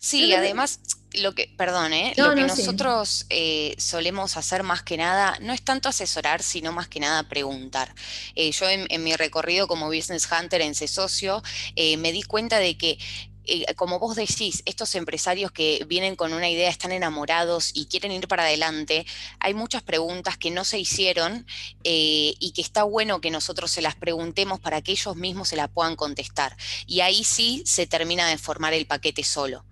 Sí, 0.00 0.32
además, 0.32 0.80
lo 1.14 1.34
que, 1.34 1.52
perdón, 1.56 1.92
¿eh? 1.92 2.14
lo 2.16 2.34
que 2.34 2.42
nosotros 2.42 3.26
eh, 3.30 3.74
solemos 3.78 4.36
hacer 4.36 4.62
más 4.62 4.82
que 4.82 4.96
nada, 4.96 5.38
no 5.40 5.52
es 5.52 5.62
tanto 5.62 5.88
asesorar, 5.88 6.42
sino 6.42 6.72
más 6.72 6.88
que 6.88 7.00
nada 7.00 7.28
preguntar. 7.28 7.94
Eh, 8.34 8.52
yo 8.52 8.68
en, 8.68 8.86
mi 9.02 9.16
recorrido 9.16 9.66
como 9.66 9.86
Business 9.86 10.28
Hunter 10.30 10.60
en 10.60 10.74
C-Socio, 10.74 11.42
me 11.76 12.12
di 12.12 12.22
cuenta 12.22 12.58
de 12.58 12.76
que 12.76 12.98
como 13.76 13.98
vos 13.98 14.14
decís, 14.14 14.62
estos 14.66 14.94
empresarios 14.94 15.50
que 15.50 15.82
vienen 15.88 16.16
con 16.16 16.34
una 16.34 16.50
idea, 16.50 16.68
están 16.68 16.92
enamorados 16.92 17.70
y 17.72 17.86
quieren 17.86 18.12
ir 18.12 18.28
para 18.28 18.42
adelante, 18.42 19.06
hay 19.40 19.54
muchas 19.54 19.82
preguntas 19.82 20.36
que 20.36 20.50
no 20.50 20.66
se 20.66 20.78
hicieron 20.78 21.46
y 21.82 22.52
que 22.54 22.60
está 22.60 22.82
bueno 22.82 23.22
que 23.22 23.30
nosotros 23.30 23.70
se 23.70 23.80
las 23.80 23.94
preguntemos 23.94 24.60
para 24.60 24.82
que 24.82 24.92
ellos 24.92 25.16
mismos 25.16 25.48
se 25.48 25.56
las 25.56 25.70
puedan 25.70 25.96
contestar. 25.96 26.58
Y 26.86 27.00
ahí 27.00 27.24
sí 27.24 27.62
se 27.64 27.86
termina 27.86 28.28
de 28.28 28.36
formar 28.36 28.74
el 28.74 28.86
paquete 28.86 29.24
solo. 29.24 29.64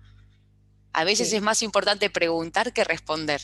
A 0.97 1.03
veces 1.03 1.31
es 1.31 1.43
más 1.43 1.61
importante 1.61 2.09
preguntar 2.09 2.73
que 2.73 2.83
responder. 2.83 3.39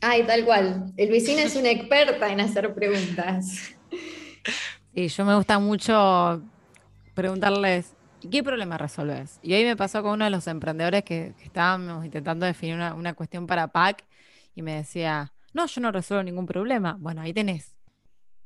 Ay, 0.00 0.22
tal 0.22 0.46
cual. 0.46 0.94
El 0.96 1.10
vecino 1.10 1.40
es 1.40 1.54
una 1.54 1.70
experta 1.70 2.32
en 2.32 2.40
hacer 2.40 2.72
preguntas. 2.72 3.74
Y 4.94 5.08
yo 5.08 5.26
me 5.26 5.36
gusta 5.36 5.58
mucho 5.58 6.42
preguntarles, 7.12 7.92
¿qué 8.30 8.42
problema 8.42 8.78
resolves? 8.78 9.38
Y 9.42 9.52
hoy 9.52 9.64
me 9.64 9.76
pasó 9.76 10.02
con 10.02 10.12
uno 10.12 10.24
de 10.24 10.30
los 10.30 10.46
emprendedores 10.46 11.04
que, 11.04 11.34
estábamos 11.44 12.02
intentando 12.02 12.46
definir 12.46 12.76
una, 12.76 12.94
una, 12.94 13.12
cuestión 13.12 13.46
para 13.46 13.68
PAC 13.68 14.02
y 14.54 14.62
me 14.62 14.76
decía, 14.76 15.34
no, 15.52 15.66
yo 15.66 15.82
no 15.82 15.92
resuelvo 15.92 16.22
ningún 16.22 16.46
problema. 16.46 16.96
Bueno, 16.98 17.20
ahí 17.20 17.34
tenés 17.34 17.76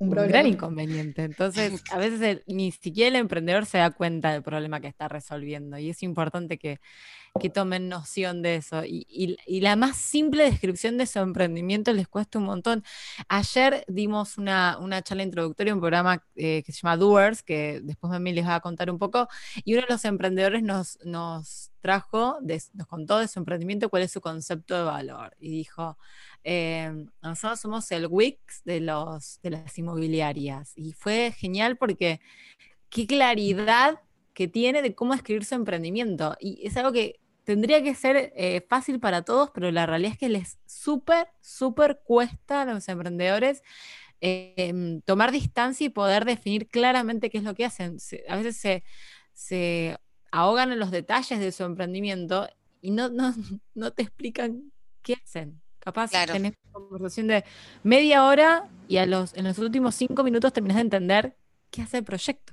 un, 0.00 0.10
gran 0.10 0.46
inconveniente. 0.48 1.22
Entonces, 1.22 1.84
a 1.92 1.98
veces 1.98 2.42
ni 2.48 2.72
siquiera 2.72 3.10
el 3.10 3.16
emprendedor 3.16 3.64
se 3.66 3.78
da 3.78 3.92
cuenta 3.92 4.32
del 4.32 4.42
problema 4.42 4.80
que 4.80 4.88
está 4.88 5.06
resolviendo 5.06 5.78
y 5.78 5.90
es 5.90 6.02
importante 6.02 6.58
que, 6.58 6.80
tomen 7.52 7.88
noción 7.88 8.42
de 8.42 8.56
eso. 8.56 8.82
Y, 8.84 9.38
la 9.60 9.76
más 9.76 9.96
simple 9.96 10.44
descripción 10.44 10.98
de 10.98 11.06
su 11.06 11.18
emprendimiento 11.18 11.92
les 11.92 12.08
cuesta 12.08 12.38
un 12.38 12.44
montón. 12.44 12.84
Ayer 13.28 13.84
dimos 13.88 14.38
una, 14.38 14.78
charla 15.02 15.22
introductoria, 15.22 15.74
un 15.74 15.80
programa 15.80 16.24
eh, 16.36 16.62
que 16.64 16.72
se 16.72 16.80
llama 16.82 16.96
Doers, 16.96 17.42
que 17.42 17.80
después 17.82 18.18
mí 18.20 18.32
les 18.32 18.46
va 18.46 18.56
a 18.56 18.60
contar 18.60 18.90
un 18.90 18.98
poco, 18.98 19.28
y 19.64 19.74
uno 19.74 19.82
de 19.82 19.92
los 19.92 20.04
emprendedores 20.04 20.62
nos, 20.62 20.98
nos 21.04 21.70
trajo, 21.80 22.38
nos 22.74 22.86
contó 22.86 23.18
de 23.18 23.28
su 23.28 23.38
emprendimiento 23.38 23.88
cuál 23.88 24.02
es 24.02 24.12
su 24.12 24.20
concepto 24.20 24.76
de 24.76 24.82
valor. 24.82 25.34
Y 25.38 25.50
dijo, 25.50 25.96
Em, 26.42 27.10
nosotros 27.22 27.60
somos 27.60 27.90
el 27.92 28.06
Wix 28.06 28.62
de, 28.64 28.80
los, 28.80 29.40
de 29.42 29.50
las 29.50 29.76
inmobiliarias 29.78 30.72
y 30.74 30.92
fue 30.92 31.32
genial 31.36 31.76
porque 31.76 32.20
qué 32.88 33.06
claridad 33.06 34.00
que 34.32 34.48
tiene 34.48 34.80
de 34.80 34.94
cómo 34.94 35.12
escribir 35.12 35.44
su 35.44 35.54
emprendimiento. 35.54 36.36
Y 36.40 36.66
es 36.66 36.76
algo 36.76 36.92
que 36.92 37.19
tendría 37.44 37.82
que 37.82 37.94
ser 37.94 38.32
eh, 38.36 38.64
fácil 38.68 39.00
para 39.00 39.22
todos, 39.22 39.50
pero 39.50 39.70
la 39.70 39.86
realidad 39.86 40.12
es 40.12 40.18
que 40.18 40.28
les 40.28 40.58
súper, 40.66 41.28
súper 41.40 42.00
cuesta 42.04 42.62
a 42.62 42.64
los 42.64 42.88
emprendedores 42.88 43.62
em, 44.20 45.00
tomar 45.02 45.32
distancia 45.32 45.86
y 45.86 45.90
poder 45.90 46.24
definir 46.24 46.68
claramente 46.68 47.30
qué 47.30 47.38
es 47.38 47.44
lo 47.44 47.54
que 47.54 47.64
hacen. 47.64 47.98
a 48.28 48.36
veces 48.36 48.56
se, 48.56 48.84
se, 49.32 49.96
ahogan 50.32 50.72
en 50.72 50.78
los 50.78 50.90
detalles 50.90 51.40
de 51.40 51.52
su 51.52 51.64
emprendimiento 51.64 52.48
y 52.80 52.90
no, 52.90 53.08
no, 53.08 53.34
no 53.74 53.92
te 53.92 54.02
explican 54.02 54.72
qué 55.02 55.14
hacen. 55.14 55.60
Capaz 55.78 56.10
tenés 56.10 56.52
una 56.62 56.72
conversación 56.72 57.26
de 57.26 57.44
media 57.82 58.26
hora 58.26 58.68
y 58.86 58.98
a 58.98 59.06
los, 59.06 59.34
en 59.34 59.44
los 59.44 59.58
últimos 59.58 59.94
cinco 59.94 60.22
minutos 60.22 60.52
terminás 60.52 60.76
de 60.76 60.82
entender 60.82 61.36
qué 61.70 61.82
hace 61.82 61.98
el 61.98 62.04
proyecto. 62.04 62.52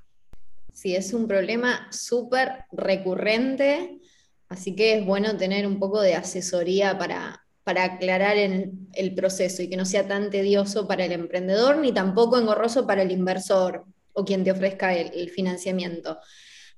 Sí, 0.71 0.95
es 0.95 1.11
un 1.11 1.27
problema 1.27 1.91
súper 1.91 2.65
recurrente, 2.71 3.99
así 4.49 4.75
que 4.75 4.97
es 4.97 5.05
bueno 5.05 5.37
tener 5.37 5.67
un 5.67 5.79
poco 5.79 6.01
de 6.01 6.15
asesoría 6.15 6.97
para, 6.97 7.45
para 7.63 7.83
aclarar 7.83 8.37
el 8.37 9.15
proceso 9.15 9.61
y 9.61 9.69
que 9.69 9.77
no 9.77 9.85
sea 9.85 10.07
tan 10.07 10.29
tedioso 10.29 10.87
para 10.87 11.05
el 11.05 11.11
emprendedor 11.11 11.77
ni 11.77 11.91
tampoco 11.91 12.37
engorroso 12.37 12.87
para 12.87 13.01
el 13.01 13.11
inversor 13.11 13.85
o 14.13 14.25
quien 14.25 14.43
te 14.43 14.51
ofrezca 14.51 14.95
el 14.95 15.29
financiamiento. 15.29 16.19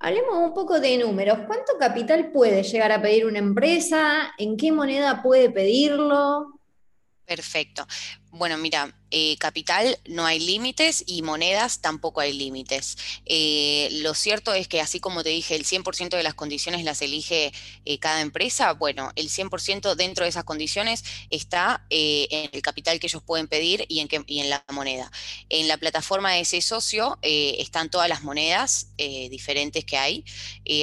Hablemos 0.02 0.34
un 0.36 0.54
poco 0.54 0.80
de 0.80 0.98
números. 0.98 1.40
¿Cuánto 1.46 1.78
capital 1.78 2.32
puede 2.32 2.64
llegar 2.64 2.92
a 2.94 3.02
pedir 3.02 3.26
una 3.26 3.40
empresa? 3.40 4.34
¿En 4.38 4.56
qué 4.56 4.72
moneda 4.72 5.22
puede 5.22 5.50
pedirlo? 5.50 6.60
Perfecto. 7.26 7.86
Bueno, 8.32 8.58
mira, 8.60 8.96
eh, 9.10 9.38
capital 9.40 9.98
no 10.06 10.24
hay 10.24 10.40
límites 10.40 11.04
y 11.08 11.24
monedas 11.24 11.82
tampoco 11.82 12.22
hay 12.22 12.32
límites. 12.32 12.96
Eh, 13.26 13.90
lo 14.04 14.14
cierto 14.14 14.54
es 14.54 14.68
que 14.68 14.82
así 14.82 15.00
como 15.00 15.24
te 15.24 15.30
dije, 15.30 15.56
el 15.56 15.66
100% 15.66 16.16
de 16.16 16.22
las 16.22 16.36
condiciones 16.36 16.84
las 16.84 17.02
elige 17.02 17.52
eh, 17.86 17.98
cada 17.98 18.22
empresa, 18.22 18.74
bueno, 18.74 19.12
el 19.16 19.30
100% 19.30 19.96
dentro 19.96 20.26
de 20.26 20.30
esas 20.30 20.44
condiciones 20.44 21.04
está 21.32 21.86
en 21.90 22.52
el 22.54 22.62
capital 22.62 23.00
que 23.00 23.08
ellos 23.08 23.24
pueden 23.24 23.48
pedir 23.48 23.86
y 23.88 24.00
en, 24.02 24.10
y 24.28 24.42
en 24.42 24.52
la 24.52 24.64
moneda. 24.72 25.12
En 25.50 25.68
la 25.68 25.78
plataforma 25.78 26.34
de 26.34 26.42
ese 26.42 26.62
socio 26.62 27.18
están 27.24 27.90
todas 27.90 28.10
las 28.10 28.22
monedas 28.24 28.90
diferentes 28.98 29.86
que 29.86 29.98
hay, 29.98 30.24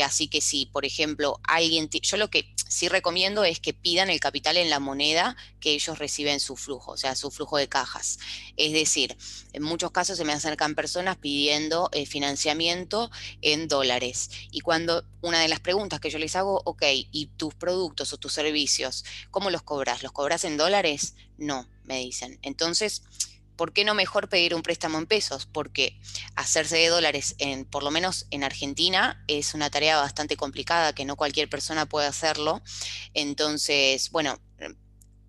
así 0.02 0.28
que 0.28 0.40
si, 0.40 0.66
por 0.66 0.84
ejemplo, 0.84 1.38
alguien, 1.44 1.88
yo 1.90 2.16
lo 2.16 2.28
que 2.28 2.48
sí 2.68 2.88
recomiendo 2.88 3.44
es 3.44 3.60
que 3.60 3.72
pidan 3.72 4.10
el 4.10 4.20
capital 4.20 4.56
en 4.56 4.70
la 4.70 4.80
moneda 4.80 5.36
que 5.60 5.72
ellos 5.72 5.98
reciben 5.98 6.40
su 6.40 6.56
flujo, 6.56 6.92
o 6.92 6.96
sea, 6.96 7.14
su 7.14 7.30
flujo 7.36 7.56
de 7.56 7.68
cajas. 7.68 8.18
Es 8.56 8.72
decir, 8.72 9.16
en 9.52 9.62
muchos 9.62 9.92
casos 9.92 10.18
se 10.18 10.24
me 10.24 10.32
acercan 10.32 10.74
personas 10.74 11.16
pidiendo 11.16 11.88
eh, 11.92 12.06
financiamiento 12.06 13.10
en 13.42 13.68
dólares. 13.68 14.30
Y 14.50 14.60
cuando 14.60 15.04
una 15.20 15.40
de 15.40 15.48
las 15.48 15.60
preguntas 15.60 16.00
que 16.00 16.10
yo 16.10 16.18
les 16.18 16.34
hago, 16.34 16.62
ok, 16.64 16.82
¿y 17.12 17.26
tus 17.36 17.54
productos 17.54 18.12
o 18.12 18.16
tus 18.16 18.32
servicios, 18.32 19.04
cómo 19.30 19.50
los 19.50 19.62
cobras? 19.62 20.02
¿Los 20.02 20.12
cobras 20.12 20.44
en 20.44 20.56
dólares? 20.56 21.14
No, 21.38 21.68
me 21.84 21.98
dicen. 22.00 22.38
Entonces, 22.42 23.02
¿por 23.56 23.72
qué 23.72 23.84
no 23.84 23.94
mejor 23.94 24.28
pedir 24.28 24.54
un 24.54 24.62
préstamo 24.62 24.98
en 24.98 25.06
pesos? 25.06 25.46
Porque 25.46 25.98
hacerse 26.34 26.76
de 26.76 26.88
dólares, 26.88 27.34
en, 27.38 27.64
por 27.64 27.82
lo 27.82 27.90
menos 27.90 28.26
en 28.30 28.44
Argentina, 28.44 29.22
es 29.28 29.54
una 29.54 29.70
tarea 29.70 29.98
bastante 29.98 30.36
complicada, 30.36 30.94
que 30.94 31.04
no 31.04 31.16
cualquier 31.16 31.48
persona 31.48 31.86
puede 31.86 32.06
hacerlo. 32.06 32.62
Entonces, 33.14 34.10
bueno, 34.10 34.38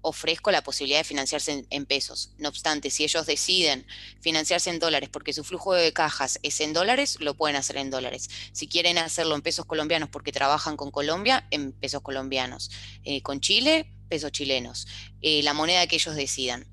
ofrezco 0.08 0.52
la 0.52 0.64
posibilidad 0.64 1.00
de 1.00 1.04
financiarse 1.04 1.66
en, 1.70 1.86
pesos. 1.86 2.32
No 2.38 2.50
obstante, 2.50 2.90
si 2.90 3.04
ellos 3.04 3.26
deciden 3.26 3.86
financiarse 4.22 4.70
en 4.70 4.80
dólares 4.80 5.10
porque 5.10 5.34
su 5.34 5.44
flujo 5.44 5.74
de 5.74 5.94
cajas 5.94 6.40
es 6.44 6.60
en 6.62 6.74
dólares, 6.74 7.18
lo 7.20 7.36
pueden 7.36 7.56
hacer 7.56 7.78
en 7.78 7.90
dólares. 7.90 8.30
Si 8.52 8.68
quieren 8.68 8.98
hacerlo 8.98 9.36
en 9.36 9.42
pesos 9.42 9.66
colombianos 9.66 10.10
porque 10.10 10.32
trabajan 10.32 10.78
con 10.78 10.92
Colombia, 10.92 11.48
en 11.52 11.74
pesos 11.74 12.02
colombianos. 12.02 12.72
Eh, 13.04 13.22
con 13.22 13.42
Chile, 13.42 13.92
pesos 14.10 14.32
chilenos. 14.32 14.88
Eh, 15.22 15.44
la 15.44 15.54
moneda 15.54 15.86
que 15.88 15.96
ellos 15.96 16.16
decidan. 16.16 16.68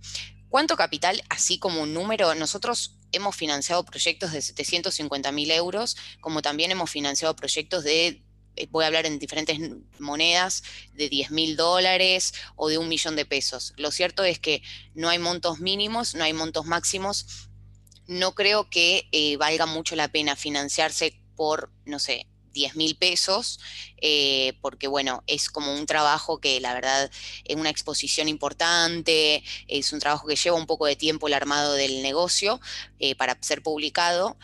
¿Cuánto 0.48 0.76
capital? 0.76 1.22
Así 1.28 1.58
como 1.58 1.82
un 1.82 1.92
número, 1.92 2.34
nosotros 2.34 2.98
hemos 3.10 3.36
financiado 3.36 3.84
proyectos 3.84 4.32
de 4.32 4.42
750 4.42 5.32
mil 5.32 5.50
euros, 5.50 5.96
como 6.20 6.42
también 6.42 6.70
hemos 6.70 6.90
financiado 6.90 7.34
proyectos 7.34 7.84
de 7.84 8.22
voy 8.70 8.84
a 8.84 8.86
hablar 8.86 9.06
en 9.06 9.18
diferentes 9.18 9.58
monedas, 9.98 10.62
de 10.94 11.08
10 11.08 11.30
mil 11.30 11.56
dólares 11.56 12.34
o 12.56 12.68
de 12.68 12.78
un 12.78 12.88
millón 12.88 13.16
de 13.16 13.26
pesos. 13.26 13.72
Lo 13.76 13.90
cierto 13.90 14.24
es 14.24 14.38
que 14.38 14.62
no 14.94 15.08
hay 15.08 15.18
montos 15.18 15.60
mínimos, 15.60 16.14
no 16.14 16.24
hay 16.24 16.32
montos 16.32 16.66
máximos. 16.66 17.48
No 18.06 18.34
creo 18.34 18.68
que 18.68 19.08
eh, 19.12 19.36
valga 19.36 19.66
mucho 19.66 19.96
la 19.96 20.08
pena 20.08 20.36
financiarse 20.36 21.18
por, 21.36 21.70
no 21.84 21.98
sé, 21.98 22.26
10 22.52 22.76
mil 22.76 22.96
pesos, 22.96 23.58
eh, 24.00 24.52
porque 24.60 24.86
bueno, 24.86 25.24
es 25.26 25.50
como 25.50 25.74
un 25.74 25.86
trabajo 25.86 26.38
que 26.38 26.60
la 26.60 26.72
verdad 26.72 27.10
es 27.44 27.56
una 27.56 27.70
exposición 27.70 28.28
importante, 28.28 29.42
es 29.66 29.92
un 29.92 29.98
trabajo 29.98 30.28
que 30.28 30.36
lleva 30.36 30.56
un 30.56 30.66
poco 30.66 30.86
de 30.86 30.94
tiempo 30.94 31.26
el 31.26 31.34
armado 31.34 31.72
del 31.72 32.00
negocio 32.02 32.60
para 33.18 33.36
ser 33.40 33.60
publicado, 33.60 34.36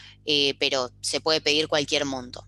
pero 0.59 0.91
se 1.03 1.21
puede 1.21 1.41
pedir 1.41 1.69
cualquier 1.69 2.05
monto. 2.05 2.45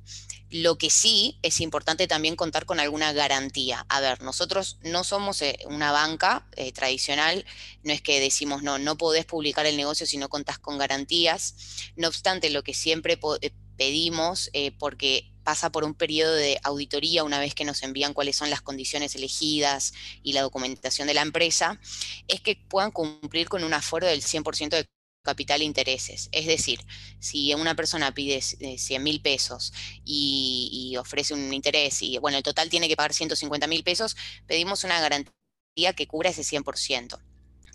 Lo 0.52 0.76
que 0.76 0.90
sí 0.90 1.38
es 1.40 1.62
importante 1.62 2.06
también 2.06 2.37
contar 2.37 2.66
con 2.66 2.78
alguna 2.78 3.14
garantía. 3.14 3.87
A 3.88 4.00
ver, 4.00 4.21
nosotros 4.21 4.76
no 4.82 5.02
somos 5.02 5.40
eh, 5.40 5.56
una 5.64 5.92
banca 5.92 6.47
eh, 6.56 6.73
tradicional, 6.73 7.47
no 7.82 7.94
es 7.94 8.02
que 8.02 8.21
decimos 8.21 8.62
no, 8.62 8.78
no 8.78 8.99
podés 8.99 9.25
publicar 9.25 9.64
el 9.64 9.78
negocio 9.78 10.04
si 10.06 10.18
no 10.18 10.28
contás 10.28 10.59
con 10.59 10.76
garantías. 10.76 11.54
No 11.97 12.06
obstante, 12.06 12.50
lo 12.50 12.62
que 12.62 12.75
siempre 12.75 13.18
eh, 13.40 13.50
pedimos, 13.78 14.50
porque 14.78 15.32
pasa 15.42 15.73
por 15.73 15.85
un 15.85 15.94
periodo 15.94 16.35
de 16.35 16.61
auditoría 16.62 17.25
una 17.25 17.40
vez 17.40 17.54
que 17.54 17.64
nos 17.64 17.82
envían 17.82 18.12
cuáles 18.12 18.37
son 18.37 18.50
las 18.50 18.61
condiciones 18.61 19.14
elegidas 19.14 19.94
y 20.23 20.35
la 20.35 20.42
documentación 20.42 21.09
de 21.09 21.14
la 21.14 21.23
empresa, 21.23 21.80
es 22.28 22.42
que 22.42 22.56
puedan 22.56 22.90
cumplir 22.90 23.49
con 23.49 23.64
un 23.64 23.73
aforo 23.73 24.06
del 24.06 24.23
100% 24.23 24.68
de 24.68 24.87
capital 25.23 25.61
e 25.61 25.64
intereses. 25.64 26.29
Es 26.33 26.47
decir, 26.47 26.81
si 27.19 27.55
una 27.55 27.75
persona 27.75 28.12
pide 28.12 28.41
100 28.43 29.02
mil 29.02 29.21
pesos 29.23 29.73
y, 30.05 30.95
ofrece 30.99 31.35
un 31.35 31.52
interés 31.52 32.02
y, 32.02 32.19
bueno, 32.19 32.37
el 32.37 32.43
total 32.43 32.69
tiene 32.69 32.88
que 32.88 32.97
pagar 32.97 33.14
150 33.14 33.67
mil 33.67 33.83
pesos, 33.83 34.17
pedimos 34.47 34.85
una 34.85 35.00
garantía 35.00 35.93
que 35.97 36.07
cubra 36.07 36.31
ese 36.31 36.43
100%. 36.43 37.19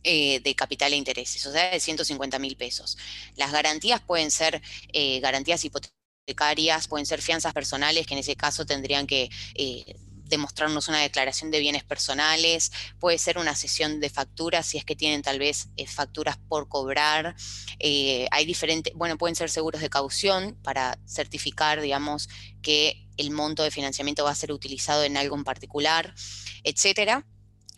Eh, 0.03 0.39
de 0.41 0.55
capital 0.55 0.93
e 0.93 0.95
intereses, 0.95 1.45
o 1.47 1.51
sea, 1.51 1.71
de 1.71 1.79
150 1.79 2.39
mil 2.39 2.55
pesos. 2.55 2.97
Las 3.35 3.51
garantías 3.51 3.99
pueden 3.99 4.31
ser 4.31 4.61
eh, 4.93 5.19
garantías 5.19 5.65
hipotecarias, 5.65 6.87
pueden 6.87 7.05
ser 7.05 7.21
fianzas 7.21 7.51
personales, 7.51 8.05
que 8.07 8.13
en 8.13 8.19
ese 8.19 8.35
caso 8.35 8.65
tendrían 8.65 9.05
que 9.05 9.29
eh, 9.55 9.95
demostrarnos 10.29 10.87
una 10.87 10.99
declaración 10.99 11.51
de 11.51 11.59
bienes 11.59 11.83
personales, 11.83 12.71
puede 12.99 13.17
ser 13.17 13.37
una 13.37 13.55
sesión 13.55 13.99
de 13.99 14.09
facturas 14.09 14.65
si 14.65 14.77
es 14.77 14.85
que 14.85 14.95
tienen 14.95 15.21
tal 15.21 15.39
vez 15.39 15.69
eh, 15.77 15.87
facturas 15.87 16.37
por 16.37 16.67
cobrar. 16.69 17.35
Eh, 17.79 18.27
hay 18.31 18.45
diferentes, 18.45 18.93
bueno, 18.95 19.17
pueden 19.17 19.35
ser 19.35 19.49
seguros 19.49 19.81
de 19.81 19.89
caución 19.89 20.57
para 20.63 20.97
certificar, 21.07 21.81
digamos, 21.81 22.29
que 22.61 23.07
el 23.17 23.31
monto 23.31 23.63
de 23.63 23.71
financiamiento 23.71 24.23
va 24.23 24.31
a 24.31 24.35
ser 24.35 24.51
utilizado 24.51 25.03
en 25.03 25.17
algo 25.17 25.35
en 25.35 25.43
particular, 25.43 26.13
etcétera 26.63 27.25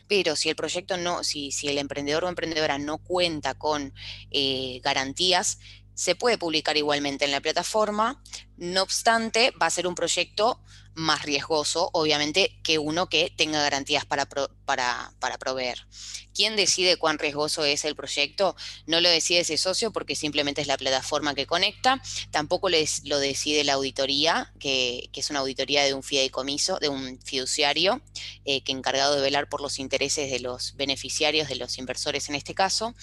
pero 0.10 0.36
si 0.36 0.50
el 0.50 0.56
proyecto 0.56 0.98
no, 0.98 1.24
si, 1.24 1.52
si 1.52 1.68
el 1.68 1.78
emprendedor 1.78 2.26
o 2.26 2.30
emprendedora 2.30 2.80
no 2.80 2.98
cuenta 2.98 3.54
con 3.54 3.94
eh, 4.32 4.82
garantías, 4.84 5.60
se 5.94 6.16
puede 6.16 6.38
publicar 6.38 6.78
igualmente 6.78 7.26
en 7.26 7.32
la 7.32 7.42
plataforma, 7.42 8.22
no 8.60 8.84
obstante, 8.84 9.52
va 9.52 9.68
a 9.68 9.72
ser 9.72 9.88
un 9.88 9.96
proyecto 9.96 10.60
más 10.96 11.24
riesgoso, 11.24 11.90
obviamente, 11.94 12.60
que 12.62 12.78
uno 12.78 13.08
que 13.08 13.32
tenga 13.36 13.62
garantías 13.62 14.06
para, 14.06 14.26
para, 14.26 15.14
para, 15.20 15.38
proveer. 15.38 15.88
¿Quién 16.34 16.58
decide 16.58 16.98
cuán 16.98 17.20
riesgoso 17.20 17.64
es 17.64 17.86
el 17.86 17.96
proyecto? 17.96 18.56
No 18.86 19.00
lo 19.00 19.10
decide 19.10 19.40
ese 19.40 19.58
socio 19.58 19.92
porque 19.92 20.16
simplemente 20.16 20.62
es 20.62 20.68
la 20.68 20.78
plataforma 20.78 21.36
que 21.36 21.48
conecta, 21.48 22.02
tampoco 22.32 22.70
lo 22.70 23.20
decide 23.20 23.64
la 23.64 23.74
auditoría, 23.74 24.52
que, 24.60 25.10
es 25.14 25.30
una 25.30 25.40
auditoría 25.40 25.84
de 25.84 25.94
un 25.94 26.04
fideicomiso, 26.04 26.80
de 26.80 26.90
un 26.90 27.20
fiduciario, 27.22 28.02
eh, 28.44 28.62
que 28.62 28.74
encargado 28.74 29.16
de 29.16 29.22
velar 29.22 29.48
por 29.48 29.62
los 29.62 29.80
intereses 29.80 30.30
de 30.30 30.40
los 30.40 30.76
beneficiarios, 30.76 31.48
de 31.48 31.56
los 31.56 31.78
inversores 31.78 32.28
en 32.28 32.36
este 32.36 32.54
caso, 32.54 32.94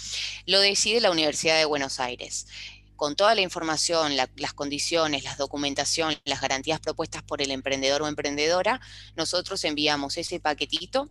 lo 0.45 0.61
decide 0.61 1.01
la 1.01 1.11
Universidad 1.11 1.57
de 1.57 1.64
Buenos 1.64 1.99
Aires 1.99 2.47
con 2.96 3.16
toda 3.16 3.35
la 3.35 3.42
información, 3.42 4.16
las 4.16 4.52
condiciones, 4.54 5.24
las 5.24 5.38
documentación, 5.38 6.16
las 6.24 6.40
garantías 6.40 6.80
propuestas 6.80 7.22
por 7.22 7.42
el 7.42 7.50
emprendedor 7.50 8.02
o 8.02 8.09
emprendedora, 8.09 8.80
nosotros 9.14 9.62
enviamos 9.64 10.16
ese 10.16 10.40
paquetito 10.40 11.09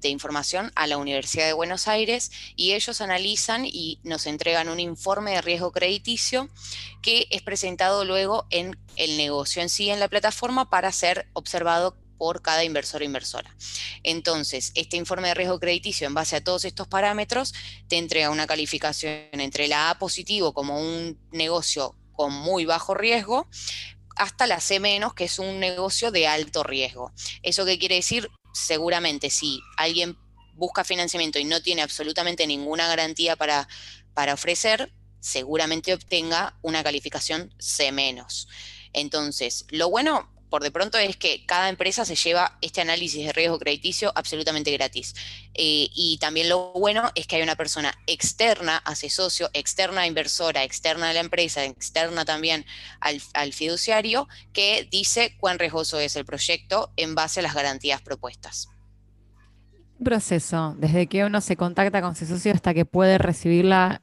de 0.00 0.08
información 0.08 0.72
a 0.74 0.86
la 0.86 0.96
Universidad 0.96 1.46
de 1.46 1.52
Buenos 1.52 1.88
Aires 1.88 2.30
y 2.56 2.72
ellos 2.72 3.00
analizan 3.00 3.64
y 3.64 4.00
nos 4.02 4.26
entregan 4.26 4.68
un 4.68 4.80
informe 4.80 5.32
de 5.32 5.42
riesgo 5.42 5.72
crediticio 5.72 6.48
que 7.02 7.26
es 7.30 7.42
presentado 7.42 8.04
luego 8.04 8.46
en 8.50 8.78
el 8.96 9.16
negocio 9.16 9.62
en 9.62 9.68
sí 9.68 9.90
en 9.90 10.00
la 10.00 10.08
plataforma 10.08 10.68
para 10.70 10.92
ser 10.92 11.28
observado 11.32 11.96
por 12.20 12.42
cada 12.42 12.64
inversor 12.64 13.00
o 13.00 13.04
inversora. 13.06 13.56
Entonces, 14.02 14.72
este 14.74 14.98
informe 14.98 15.28
de 15.28 15.34
riesgo 15.34 15.58
crediticio 15.58 16.06
en 16.06 16.12
base 16.12 16.36
a 16.36 16.44
todos 16.44 16.66
estos 16.66 16.86
parámetros 16.86 17.54
te 17.88 17.96
entrega 17.96 18.28
una 18.28 18.46
calificación 18.46 19.30
entre 19.32 19.68
la 19.68 19.88
A 19.88 19.98
positivo 19.98 20.52
como 20.52 20.78
un 20.78 21.18
negocio 21.32 21.96
con 22.12 22.34
muy 22.34 22.66
bajo 22.66 22.92
riesgo, 22.92 23.48
hasta 24.16 24.46
la 24.46 24.60
C 24.60 24.80
menos, 24.80 25.14
que 25.14 25.24
es 25.24 25.38
un 25.38 25.60
negocio 25.60 26.10
de 26.10 26.26
alto 26.26 26.62
riesgo. 26.62 27.10
¿Eso 27.42 27.64
qué 27.64 27.78
quiere 27.78 27.94
decir? 27.94 28.28
Seguramente 28.52 29.30
si 29.30 29.62
alguien 29.78 30.18
busca 30.56 30.84
financiamiento 30.84 31.38
y 31.38 31.44
no 31.46 31.62
tiene 31.62 31.80
absolutamente 31.80 32.46
ninguna 32.46 32.86
garantía 32.86 33.34
para, 33.36 33.66
para 34.12 34.34
ofrecer, 34.34 34.92
seguramente 35.20 35.94
obtenga 35.94 36.58
una 36.60 36.82
calificación 36.82 37.54
C 37.58 37.92
menos. 37.92 38.46
Entonces, 38.92 39.64
lo 39.70 39.88
bueno, 39.88 40.30
por 40.50 40.62
de 40.62 40.70
pronto 40.70 40.98
es 40.98 41.16
que 41.16 41.46
cada 41.46 41.68
empresa 41.68 42.04
se 42.04 42.16
lleva 42.16 42.58
este 42.60 42.80
análisis 42.80 43.24
de 43.24 43.32
riesgo 43.32 43.58
crediticio 43.58 44.12
absolutamente 44.14 44.72
gratis. 44.72 45.14
Eh, 45.54 45.88
y 45.94 46.18
también 46.20 46.48
lo 46.48 46.72
bueno 46.72 47.10
es 47.14 47.26
que 47.26 47.36
hay 47.36 47.42
una 47.42 47.56
persona 47.56 47.94
externa 48.06 48.82
a 48.84 48.92
ese 48.92 49.08
socio, 49.08 49.48
externa 49.52 50.06
inversora, 50.06 50.64
externa 50.64 51.10
a 51.10 51.12
la 51.12 51.20
empresa, 51.20 51.64
externa 51.64 52.24
también 52.24 52.66
al, 53.00 53.22
al 53.32 53.52
fiduciario, 53.52 54.28
que 54.52 54.86
dice 54.90 55.36
cuán 55.38 55.58
riesgoso 55.58 56.00
es 56.00 56.16
el 56.16 56.24
proyecto 56.24 56.92
en 56.96 57.14
base 57.14 57.40
a 57.40 57.42
las 57.42 57.54
garantías 57.54 58.02
propuestas. 58.02 58.68
Proceso, 60.02 60.74
desde 60.78 61.06
que 61.06 61.24
uno 61.24 61.40
se 61.40 61.56
contacta 61.56 62.00
con 62.00 62.12
ese 62.12 62.26
socio 62.26 62.52
hasta 62.52 62.74
que 62.74 62.84
puede 62.86 63.18
recibir 63.18 63.66
la, 63.66 64.02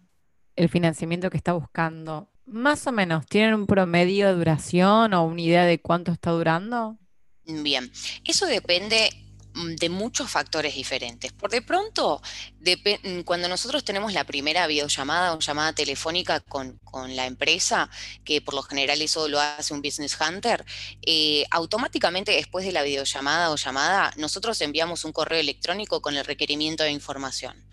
el 0.55 0.69
financiamiento 0.69 1.29
que 1.29 1.37
está 1.37 1.53
buscando, 1.53 2.29
más 2.47 2.87
o 2.87 2.91
menos, 2.91 3.25
¿tienen 3.25 3.53
un 3.53 3.67
promedio 3.67 4.27
de 4.27 4.33
duración 4.33 5.13
o 5.13 5.25
una 5.25 5.41
idea 5.41 5.65
de 5.65 5.81
cuánto 5.81 6.11
está 6.11 6.31
durando? 6.31 6.97
Bien, 7.43 7.91
eso 8.23 8.45
depende 8.45 9.09
mm, 9.53 9.75
de 9.75 9.89
muchos 9.89 10.29
factores 10.31 10.75
diferentes. 10.75 11.33
Por 11.33 11.49
de 11.49 11.61
pronto, 11.61 12.21
mm, 12.61 13.21
cuando 13.21 13.49
nosotros 13.49 13.83
tenemos 13.83 14.13
la 14.13 14.23
primera 14.23 14.65
videollamada 14.65 15.33
o 15.33 15.39
llamada 15.39 15.73
telefónica 15.73 16.39
con, 16.39 16.79
la 17.15 17.25
empresa, 17.25 17.89
que 18.23 18.41
por 18.41 18.53
lo 18.53 18.63
general 18.63 19.01
eso 19.01 19.27
lo 19.27 19.39
hace 19.39 19.73
un 19.73 19.81
business 19.81 20.17
hunter, 20.19 20.65
eh, 21.05 21.45
automáticamente 21.51 22.31
después 22.31 22.65
de 22.65 22.71
la 22.71 22.83
videollamada 22.83 23.51
o 23.51 23.55
llamada, 23.55 24.13
nosotros 24.17 24.59
enviamos 24.61 25.05
un 25.05 25.11
correo 25.11 25.39
electrónico 25.39 26.01
con 26.01 26.15
el 26.15 26.25
requerimiento 26.25 26.83
de 26.83 26.91
información. 26.91 27.65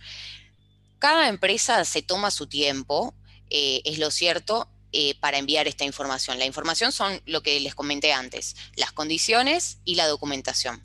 Cada 0.99 1.29
empresa 1.29 1.85
se 1.85 2.03
toma 2.03 2.31
su 2.31 2.47
tiempo 2.47 3.15
eh, 3.51 3.83
es 3.85 3.99
lo 3.99 4.11
cierto, 4.11 4.69
eh, 4.97 5.17
para 5.19 5.39
enviar 5.39 5.67
esta 5.67 5.85
información. 5.85 6.39
La 6.39 6.45
información 6.45 6.93
son 6.93 7.21
lo 7.27 7.43
que 7.43 7.59
les 7.59 7.75
comenté 7.75 8.13
antes, 8.13 8.55
las 8.77 8.93
condiciones 8.93 9.79
y 9.85 9.97
la 9.97 10.07
documentación. 10.07 10.81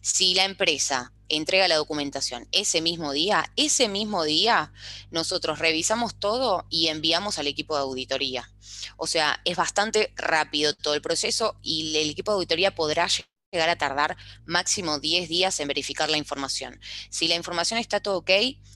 Si 0.00 0.34
la 0.34 0.44
empresa 0.44 1.12
entrega 1.28 1.68
la 1.68 1.76
documentación 1.76 2.48
ese 2.50 2.80
mismo 2.80 3.12
día, 3.12 3.52
ese 3.54 3.88
mismo 3.88 4.24
día 4.24 4.72
nosotros 5.12 5.60
revisamos 5.60 6.16
todo 6.16 6.66
y 6.68 6.88
enviamos 6.88 7.38
al 7.38 7.46
equipo 7.46 7.76
de 7.76 7.82
auditoría. 7.82 8.50
O 8.96 9.06
sea, 9.06 9.40
es 9.44 9.56
bastante 9.56 10.12
rápido 10.16 10.74
todo 10.74 10.94
el 10.94 11.00
proceso 11.00 11.56
y 11.62 11.96
el 11.96 12.10
equipo 12.10 12.32
de 12.32 12.36
auditoría 12.36 12.74
podrá 12.74 13.08
llegar 13.52 13.68
a 13.68 13.78
tardar 13.78 14.16
máximo 14.46 14.98
10 14.98 15.28
días 15.28 15.60
en 15.60 15.68
verificar 15.68 16.10
la 16.10 16.16
información. 16.16 16.80
Si 17.08 17.28
la 17.28 17.36
información 17.36 17.78
está 17.78 18.00
todo 18.00 18.18
ok, 18.18 18.30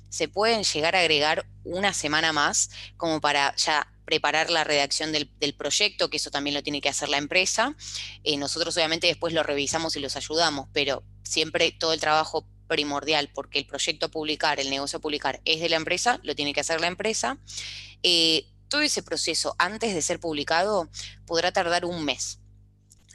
se 0.09 0.29
pueden 0.29 0.63
llegar 0.63 0.97
a 0.97 1.01
agregar 1.01 1.47
una 1.65 1.93
semana 1.93 2.33
más 2.33 2.71
como 2.97 3.21
para 3.21 3.55
ya 3.57 3.87
preparar 4.05 4.49
la 4.49 4.65
redacción 4.65 5.13
del, 5.13 5.55
proyecto, 5.55 6.09
que 6.09 6.17
eso 6.17 6.31
también 6.31 6.55
lo 6.55 6.63
tiene 6.63 6.81
que 6.81 6.89
hacer 6.89 7.11
la 7.11 7.19
empresa. 7.19 7.77
Eh, 8.25 8.39
nosotros 8.39 8.75
obviamente 8.77 9.07
después 9.07 9.35
lo 9.35 9.43
revisamos 9.43 9.97
y 9.97 10.01
los 10.01 10.17
ayudamos, 10.17 10.69
pero 10.73 11.03
siempre 11.25 11.73
todo 11.73 11.93
el 11.93 12.01
trabajo 12.01 12.47
primordial, 12.69 13.31
porque 13.35 13.59
el 13.59 13.67
proyecto 13.67 14.07
a 14.07 14.11
publicar, 14.11 14.61
el 14.61 14.71
negocio 14.71 14.99
a 14.99 15.03
publicar 15.03 15.41
es 15.45 15.61
de 15.61 15.69
la 15.69 15.77
empresa, 15.77 16.21
lo 16.23 16.35
tiene 16.35 16.55
que 16.55 16.61
hacer 16.61 16.81
la 16.81 16.87
empresa. 16.87 17.39
Eh, 18.03 18.47
todo 18.69 18.81
ese 18.81 19.03
proceso 19.03 19.55
antes 19.59 19.95
de 19.95 20.03
ser 20.03 20.21
publicado 20.21 20.89
podrá 21.27 21.53
tardar 21.53 21.85
un 21.85 22.05
mes. 22.05 22.39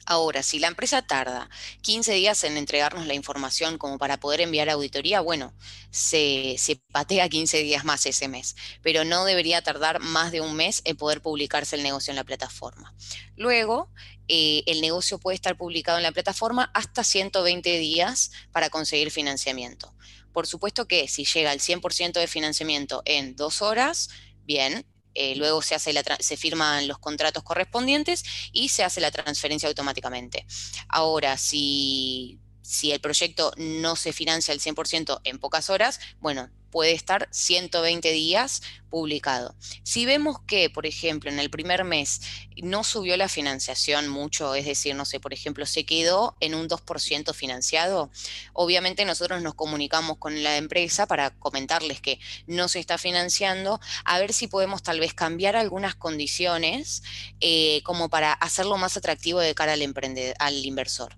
Ahora, 0.05 0.43
si 0.43 0.59
la 0.59 0.67
empresa 0.67 1.01
tarda 1.01 1.49
15 1.81 2.13
días 2.13 2.43
en 2.43 2.57
entregarnos 2.57 3.07
la 3.07 3.13
información 3.13 3.77
como 3.77 3.97
para 3.97 4.19
poder 4.19 4.41
enviar 4.41 4.69
auditoría, 4.69 5.21
bueno, 5.21 5.53
se, 5.91 6.57
patea 6.91 7.29
15 7.29 7.59
días 7.63 7.85
más 7.85 8.05
ese 8.05 8.27
mes, 8.27 8.55
pero 8.81 9.05
no 9.05 9.23
debería 9.23 9.61
tardar 9.61 9.99
más 9.99 10.31
de 10.31 10.41
un 10.41 10.55
mes 10.55 10.81
en 10.83 10.97
poder 10.97 11.21
publicarse 11.21 11.77
el 11.77 11.83
negocio 11.83 12.11
en 12.11 12.17
la 12.17 12.25
plataforma. 12.25 12.93
Luego, 13.37 13.89
eh, 14.27 14.63
el 14.65 14.81
negocio 14.81 15.19
puede 15.19 15.35
estar 15.35 15.57
publicado 15.57 15.97
en 15.97 16.03
la 16.03 16.11
plataforma 16.11 16.69
hasta 16.73 17.03
120 17.03 17.77
días 17.79 18.31
para 18.51 18.69
conseguir 18.69 19.09
financiamiento. 19.09 19.93
Por 20.33 20.47
supuesto 20.47 20.87
que 20.87 21.07
si 21.07 21.25
llega 21.25 21.51
al 21.51 21.59
100% 21.59 22.19
de 22.19 22.27
financiamiento 22.27 23.03
en 23.05 23.35
dos 23.35 23.61
horas, 23.61 24.09
bien, 24.43 24.85
eh, 25.13 25.35
luego 25.35 25.61
se, 25.61 25.75
hace 25.75 25.93
se 26.19 26.37
firman 26.37 26.87
los 26.87 26.99
contratos 26.99 27.43
correspondientes 27.43 28.23
y 28.51 28.69
se 28.69 28.83
hace 28.83 29.01
la 29.01 29.11
transferencia 29.11 29.69
automáticamente. 29.69 30.45
Ahora, 30.87 31.37
si, 31.37 32.39
si 32.63 32.91
el 32.91 33.01
proyecto 33.01 33.53
no 33.57 33.95
se 33.95 34.13
financia 34.13 34.53
al 34.53 34.59
100% 34.59 35.21
en 35.25 35.37
pocas 35.37 35.69
horas, 35.69 35.99
bueno, 36.19 36.49
puede 36.73 36.93
estar 36.93 37.27
120 37.29 38.11
días 38.13 38.63
publicado. 38.89 39.55
Si 39.83 40.07
vemos 40.07 40.37
que, 40.47 40.71
por 40.71 40.87
ejemplo, 40.87 41.29
en 41.29 41.37
el 41.37 41.51
primer 41.51 41.83
mes 41.83 42.21
no 42.63 42.83
subió 42.83 43.15
la 43.15 43.29
financiación 43.29 44.07
mucho, 44.07 44.55
es 44.55 44.65
decir, 44.65 44.95
no 44.95 45.05
sé, 45.05 45.19
por 45.19 45.33
ejemplo, 45.33 45.67
se 45.67 45.85
quedó 45.85 46.35
en 46.39 46.55
un 46.55 46.67
2% 46.67 47.31
financiado, 47.35 48.09
obviamente 48.53 49.05
nosotros 49.05 49.43
nos 49.43 49.53
comunicamos 49.53 50.17
con 50.17 50.41
la 50.41 50.57
empresa 50.57 51.05
para 51.05 51.29
comentarles 51.37 52.01
que 52.01 52.19
no 52.47 52.67
se 52.67 52.79
está 52.79 52.97
financiando, 52.97 53.79
a 54.03 54.17
ver 54.17 54.33
si 54.33 54.47
podemos 54.47 54.81
tal 54.81 54.99
vez 54.99 55.13
cambiar 55.13 55.55
algunas 55.55 55.93
condiciones 55.93 57.03
eh, 57.39 57.81
como 57.83 58.09
para 58.09 58.33
hacerlo 58.33 58.77
más 58.77 58.97
atractivo 58.97 59.39
de 59.39 59.53
cara 59.53 59.73
al, 59.73 59.95
al 60.39 60.65
inversor. 60.65 61.15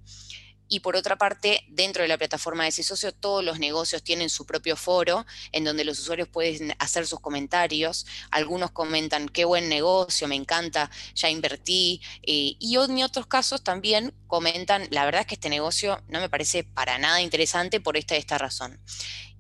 Y 0.68 0.80
por 0.80 0.96
otra 0.96 1.18
parte, 1.18 1.64
dentro 1.68 2.02
de 2.02 2.08
la 2.08 2.18
plataforma 2.18 2.64
de 2.64 2.70
ese 2.70 2.84
todos 3.12 3.44
los 3.44 3.60
negocios 3.60 4.04
tienen 4.04 4.30
su 4.30 4.46
propio 4.46 4.76
foro 4.76 5.26
en 5.52 5.64
donde 5.64 5.86
los 5.86 6.00
usuarios 6.00 6.28
pueden 6.28 6.74
hacer 6.80 7.06
sus 7.06 7.20
comentarios. 7.20 8.06
Algunos 8.32 8.72
comentan, 8.72 9.30
qué 9.30 9.46
buen 9.46 9.70
negocio, 9.70 10.28
me 10.28 10.36
encanta, 10.36 10.90
ya 11.14 11.30
invertí. 11.30 12.02
Eh, 12.24 12.56
y 12.60 12.76
en 12.78 13.04
otros 13.04 13.28
casos 13.28 13.64
también 13.64 14.14
comentan, 14.28 14.88
la 14.92 15.06
verdad 15.06 15.22
es 15.22 15.28
que 15.28 15.36
este 15.36 15.50
negocio 15.50 16.02
no 16.08 16.20
me 16.20 16.30
parece 16.30 16.64
para 16.64 16.98
nada 16.98 17.22
interesante 17.22 17.80
por 17.80 17.98
esta 17.98 18.16
esta 18.16 18.38
razón. 18.38 18.80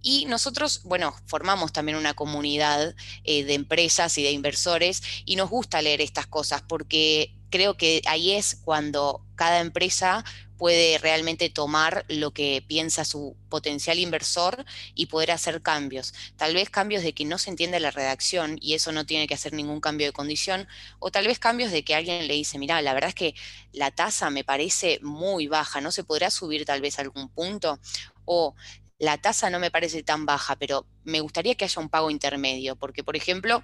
Y 0.01 0.25
nosotros, 0.25 0.81
bueno, 0.83 1.15
formamos 1.25 1.73
también 1.73 1.97
una 1.97 2.13
comunidad 2.13 2.95
eh, 3.23 3.43
de 3.43 3.55
empresas 3.55 4.17
y 4.19 4.23
de 4.23 4.31
inversores 4.31 5.01
y 5.25 5.35
nos 5.35 5.49
gusta 5.49 5.81
leer 5.81 5.99
estas 5.99 6.27
cosas 6.27 6.61
porque 6.61 7.33
creo 7.49 7.75
que 7.75 8.01
ahí 8.05 8.31
es 8.33 8.55
cuando 8.63 9.25
cada 9.35 9.61
empresa 9.61 10.23
puede 10.57 10.97
realmente 10.97 11.49
tomar 11.49 12.05
lo 12.07 12.31
que 12.31 12.63
piensa 12.67 13.05
su 13.05 13.35
potencial 13.49 13.99
inversor 13.99 14.65
y 14.93 15.07
poder 15.07 15.31
hacer 15.31 15.61
cambios. 15.61 16.13
Tal 16.37 16.53
vez 16.53 16.69
cambios 16.69 17.03
de 17.03 17.13
que 17.13 17.25
no 17.25 17.37
se 17.37 17.49
entiende 17.49 17.79
la 17.79 17.91
redacción 17.91 18.57
y 18.61 18.73
eso 18.73 18.91
no 18.91 19.05
tiene 19.05 19.27
que 19.27 19.33
hacer 19.33 19.53
ningún 19.53 19.81
cambio 19.81 20.07
de 20.07 20.13
condición, 20.13 20.67
o 20.99 21.11
tal 21.11 21.27
vez 21.27 21.39
cambios 21.39 21.71
de 21.71 21.83
que 21.83 21.95
alguien 21.95 22.27
le 22.27 22.33
dice, 22.33 22.57
mira, 22.57 22.81
la 22.81 22.93
verdad 22.93 23.09
es 23.09 23.15
que 23.15 23.35
la 23.71 23.91
tasa 23.91 24.29
me 24.29 24.43
parece 24.43 24.99
muy 25.01 25.47
baja, 25.47 25.81
¿no 25.81 25.91
se 25.91 26.03
podrá 26.03 26.31
subir 26.31 26.65
tal 26.65 26.81
vez 26.81 26.99
algún 26.99 27.29
punto? 27.29 27.79
O 28.25 28.55
la 28.97 29.17
tasa 29.17 29.49
no 29.49 29.59
me 29.59 29.71
parece 29.71 30.03
tan 30.03 30.25
baja, 30.25 30.55
pero 30.55 30.87
me 31.03 31.19
gustaría 31.19 31.55
que 31.55 31.65
haya 31.65 31.81
un 31.81 31.89
pago 31.89 32.09
intermedio, 32.09 32.75
porque 32.75 33.03
por 33.03 33.15
ejemplo, 33.15 33.63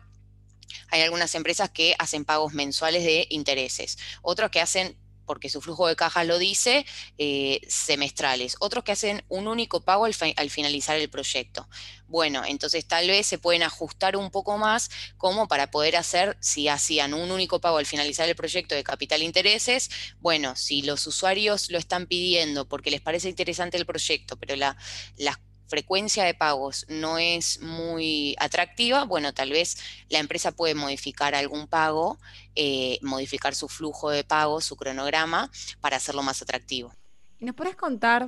hay 0.89 1.01
algunas 1.01 1.33
empresas 1.35 1.69
que 1.69 1.95
hacen 1.99 2.25
pagos 2.25 2.53
mensuales 2.53 3.03
de 3.03 3.27
intereses, 3.29 3.97
otros 4.21 4.51
que 4.51 4.61
hacen 4.61 4.97
porque 5.31 5.47
su 5.47 5.61
flujo 5.61 5.87
de 5.87 5.95
caja 5.95 6.25
lo 6.25 6.37
dice, 6.37 6.85
eh, 7.17 7.61
semestrales. 7.69 8.57
Otros 8.59 8.83
que 8.83 8.91
hacen 8.91 9.23
un 9.29 9.47
único 9.47 9.79
pago 9.79 10.03
al, 10.03 10.49
finalizar 10.49 10.97
el 10.97 11.09
proyecto. 11.09 11.69
Bueno, 12.09 12.43
entonces 12.45 12.85
tal 12.85 13.07
vez 13.07 13.27
se 13.27 13.37
pueden 13.37 13.63
ajustar 13.63 14.17
un 14.17 14.29
poco 14.29 14.57
más 14.57 14.89
como 15.15 15.47
para 15.47 15.71
poder 15.71 15.95
hacer, 15.95 16.35
si 16.41 16.67
hacían 16.67 17.13
un 17.13 17.31
único 17.31 17.61
pago 17.61 17.77
al 17.77 17.85
finalizar 17.85 18.27
el 18.27 18.35
proyecto 18.35 18.75
de 18.75 18.83
capital 18.83 19.23
intereses, 19.23 19.89
bueno, 20.19 20.57
si 20.57 20.81
los 20.81 21.07
usuarios 21.07 21.71
lo 21.71 21.77
están 21.77 22.07
pidiendo 22.07 22.67
porque 22.67 22.91
les 22.91 22.99
parece 22.99 23.29
interesante 23.29 23.77
el 23.77 23.85
proyecto, 23.85 24.35
pero 24.35 24.57
la, 24.57 24.75
las 25.15 25.37
frecuencia 25.71 26.25
de 26.25 26.33
pagos 26.33 26.85
no 26.89 27.17
es 27.17 27.61
muy 27.61 28.35
atractiva, 28.39 29.05
bueno, 29.05 29.33
tal 29.33 29.51
vez 29.51 29.77
la 30.09 30.19
empresa 30.19 30.51
puede 30.51 30.75
modificar 30.75 31.33
algún 31.33 31.65
pago, 31.67 32.19
eh, 32.55 32.99
modificar 33.01 33.55
su 33.55 33.69
flujo 33.69 34.09
de 34.09 34.25
pago, 34.25 34.59
su 34.59 34.75
cronograma, 34.75 35.49
para 35.79 35.95
hacerlo 35.95 36.23
más 36.23 36.41
atractivo. 36.41 36.93
¿Y 37.39 37.45
nos 37.45 37.55
puedes 37.55 37.77
contar 37.77 38.27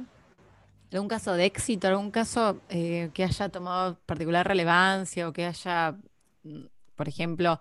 algún 0.94 1.10
caso 1.10 1.34
de 1.34 1.46
éxito, 1.46 1.90
algún 1.90 2.12
caso 2.12 2.62
eh, 2.70 3.10
que 3.14 3.26
haya 3.26 3.50
tomado 3.50 4.00
particular 4.06 4.48
relevancia 4.48 5.28
o 5.28 5.34
que 5.34 5.46
haya, 5.46 5.98
mm, 6.44 6.66
por 6.96 7.10
ejemplo, 7.10 7.60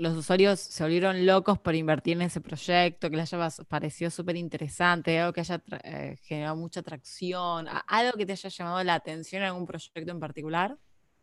los 0.00 0.16
usuarios 0.16 0.60
se 0.60 0.82
volvieron 0.82 1.26
locos 1.26 1.58
por 1.58 1.74
invertir 1.74 2.16
en 2.16 2.22
ese 2.22 2.40
proyecto, 2.40 3.10
que 3.10 3.16
les 3.16 3.32
haya 3.32 3.50
parecido 3.68 4.10
súper 4.10 4.36
interesante, 4.36 5.20
algo 5.20 5.32
que 5.32 5.40
haya 5.40 5.62
eh, 5.84 6.16
generado 6.22 6.56
mucha 6.56 6.80
atracción, 6.80 7.66
algo 7.86 8.12
que 8.16 8.26
te 8.26 8.32
haya 8.32 8.48
llamado 8.48 8.82
la 8.84 8.94
atención 8.94 9.42
en 9.42 9.48
algún 9.48 9.66
proyecto 9.66 10.10
en 10.10 10.20
particular? 10.20 10.78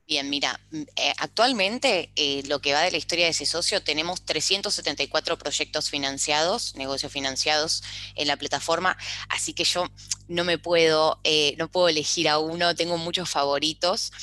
Bien, 0.07 0.29
mira, 0.29 0.57
mm, 0.71 0.81
eh, 0.95 1.13
actualmente 1.17 2.11
eh, 2.15 2.41
lo 2.47 2.61
que 2.61 2.71
va 2.71 2.81
de 2.81 2.91
la 2.91 2.97
historia 2.97 3.25
de 3.25 3.31
ese 3.31 3.45
socio, 3.45 3.83
tenemos 3.83 4.21
374 4.23 5.37
proyectos 5.37 5.89
financiados, 5.89 6.75
negocios 6.75 7.11
financiados 7.11 7.83
en 8.15 8.27
la 8.29 8.37
plataforma, 8.37 8.97
así 9.27 9.51
que 9.53 9.65
yo 9.65 9.85
no 10.29 10.45
me 10.45 10.57
puedo, 10.57 11.19
no 11.57 11.69
puedo 11.69 11.89
elegir 11.89 12.29
a 12.29 12.39
uno, 12.39 12.73
tengo 12.73 12.97
muchos 12.97 13.29
favoritos. 13.29 14.13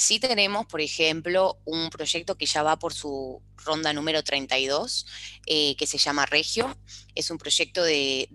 sí 0.00 0.18
tenemos, 0.18 0.66
por 0.66 0.80
ejemplo, 0.80 1.56
un 1.64 1.88
proyecto 1.90 2.36
que 2.36 2.46
ya 2.46 2.64
va 2.64 2.78
por 2.78 2.92
su 2.92 3.40
ronda 3.56 3.92
número 3.92 4.24
32, 4.24 5.06
eh, 5.46 5.76
que 5.76 5.86
se 5.86 5.98
llama 5.98 6.26
Regio. 6.26 6.76
Es 7.14 7.30
un 7.30 7.38
proyecto 7.38 7.84
de, 7.84 8.28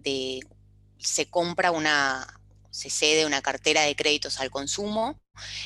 se 1.00 1.30
compra 1.30 1.72
una, 1.72 2.40
se 2.72 2.90
cede 2.90 3.26
una 3.26 3.42
cartera 3.42 3.82
de 3.84 3.96
créditos 3.96 4.40
al 4.40 4.52
consumo 4.52 5.20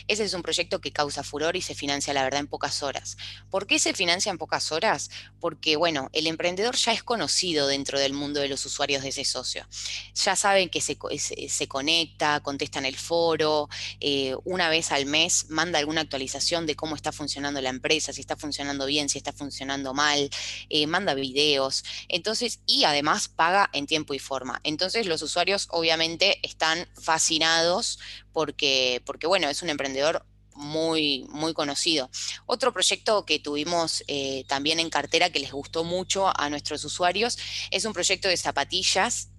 ese 0.08 0.24
es 0.24 0.34
un 0.34 0.42
proyecto 0.42 0.82
que 0.82 0.92
causa 0.92 1.24
furor 1.24 1.56
y 1.56 1.62
se 1.62 1.76
financia, 1.76 2.14
la 2.14 2.24
verdad, 2.24 2.40
en 2.40 2.48
pocas 2.48 2.84
horas. 2.84 3.18
¿Por 3.50 3.68
qué 3.68 3.80
se 3.80 3.94
financia 3.94 4.32
en 4.32 4.38
pocas 4.38 4.72
horas? 4.72 5.10
Porque, 5.40 5.76
bueno, 5.76 6.10
el 6.14 6.28
emprendedor 6.28 6.76
ya 6.76 6.94
es 6.94 7.04
conocido 7.04 7.68
dentro 7.68 8.00
del 8.00 8.14
mundo 8.14 8.40
de 8.40 8.48
los 8.48 8.66
usuarios 8.66 9.04
de 9.04 9.10
ese 9.10 9.26
socio. 9.26 9.68
Ya 10.16 10.36
saben 10.36 10.70
que 10.70 10.82
se, 10.82 10.98
se, 11.50 11.68
conecta, 11.68 12.40
contesta 12.42 12.80
en 12.80 12.86
el 12.86 12.98
foro, 12.98 13.70
eh, 14.00 14.36
una 14.46 14.70
vez 14.70 14.92
al 14.92 15.06
mes 15.06 15.50
manda 15.50 15.80
alguna 15.80 16.02
actualización 16.02 16.66
de 16.66 16.76
cómo 16.76 16.96
está 16.96 17.12
funcionando 17.12 17.62
la 17.62 17.70
empresa, 17.70 18.14
si 18.14 18.22
está 18.22 18.36
funcionando 18.36 18.86
bien, 18.86 19.10
si 19.10 19.18
está 19.18 19.34
funcionando 19.34 19.94
mal, 19.94 20.30
eh, 20.70 20.88
manda 20.88 21.14
videos. 21.14 21.84
Entonces, 22.08 22.60
y 22.66 22.84
además 22.84 23.28
paga 23.28 23.70
en 23.74 23.88
tiempo 23.88 24.14
y 24.14 24.20
forma. 24.20 24.60
Entonces, 24.64 25.06
los 25.06 25.22
usuarios 25.22 25.68
obviamente 25.70 26.40
están 26.44 26.88
fascinados 27.00 28.00
porque, 28.34 29.02
porque 29.06 29.28
bueno, 29.28 29.50
es 29.50 29.62
un 29.62 29.70
emprendedor 29.70 30.26
muy, 30.56 31.26
muy 31.30 31.54
conocido. 31.54 32.10
Otro 32.46 32.74
proyecto 32.74 33.26
que 33.26 33.40
tuvimos 33.40 34.04
eh, 34.08 34.44
también 34.48 34.80
en 34.80 34.90
cartera 34.90 35.30
que 35.30 35.40
les 35.40 35.52
gustó 35.52 35.84
mucho 35.84 36.32
a 36.38 36.50
nuestros 36.50 36.84
usuarios 36.84 37.38
es 37.72 37.86
un 37.86 37.94
proyecto 37.94 38.28
de 38.28 38.38
zapatillas 38.38 39.30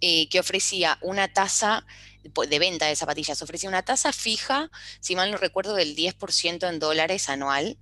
eh, 0.00 0.28
que 0.28 0.40
ofrecía 0.40 0.98
una 1.02 1.32
tasa 1.32 1.86
de 2.22 2.58
venta 2.58 2.86
de 2.86 2.96
zapatillas, 2.96 3.40
ofrecía 3.40 3.68
una 3.68 3.82
tasa 3.82 4.12
fija, 4.12 4.70
si 5.00 5.16
mal 5.16 5.30
no 5.30 5.38
recuerdo, 5.38 5.74
del 5.74 5.96
10% 5.96 6.68
en 6.68 6.78
dólares 6.78 7.30
anual. 7.30 7.78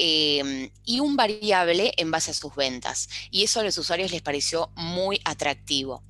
Em, 0.00 0.70
y 0.84 1.00
un 1.00 1.16
variable 1.16 1.92
en 1.96 2.12
base 2.12 2.30
a 2.30 2.34
sus 2.34 2.54
ventas. 2.54 3.08
Y 3.32 3.42
eso 3.42 3.58
a 3.58 3.64
los 3.64 3.76
usuarios 3.78 4.12
les 4.12 4.22
pareció 4.22 4.70
muy 4.76 5.20
atractivo. 5.24 6.04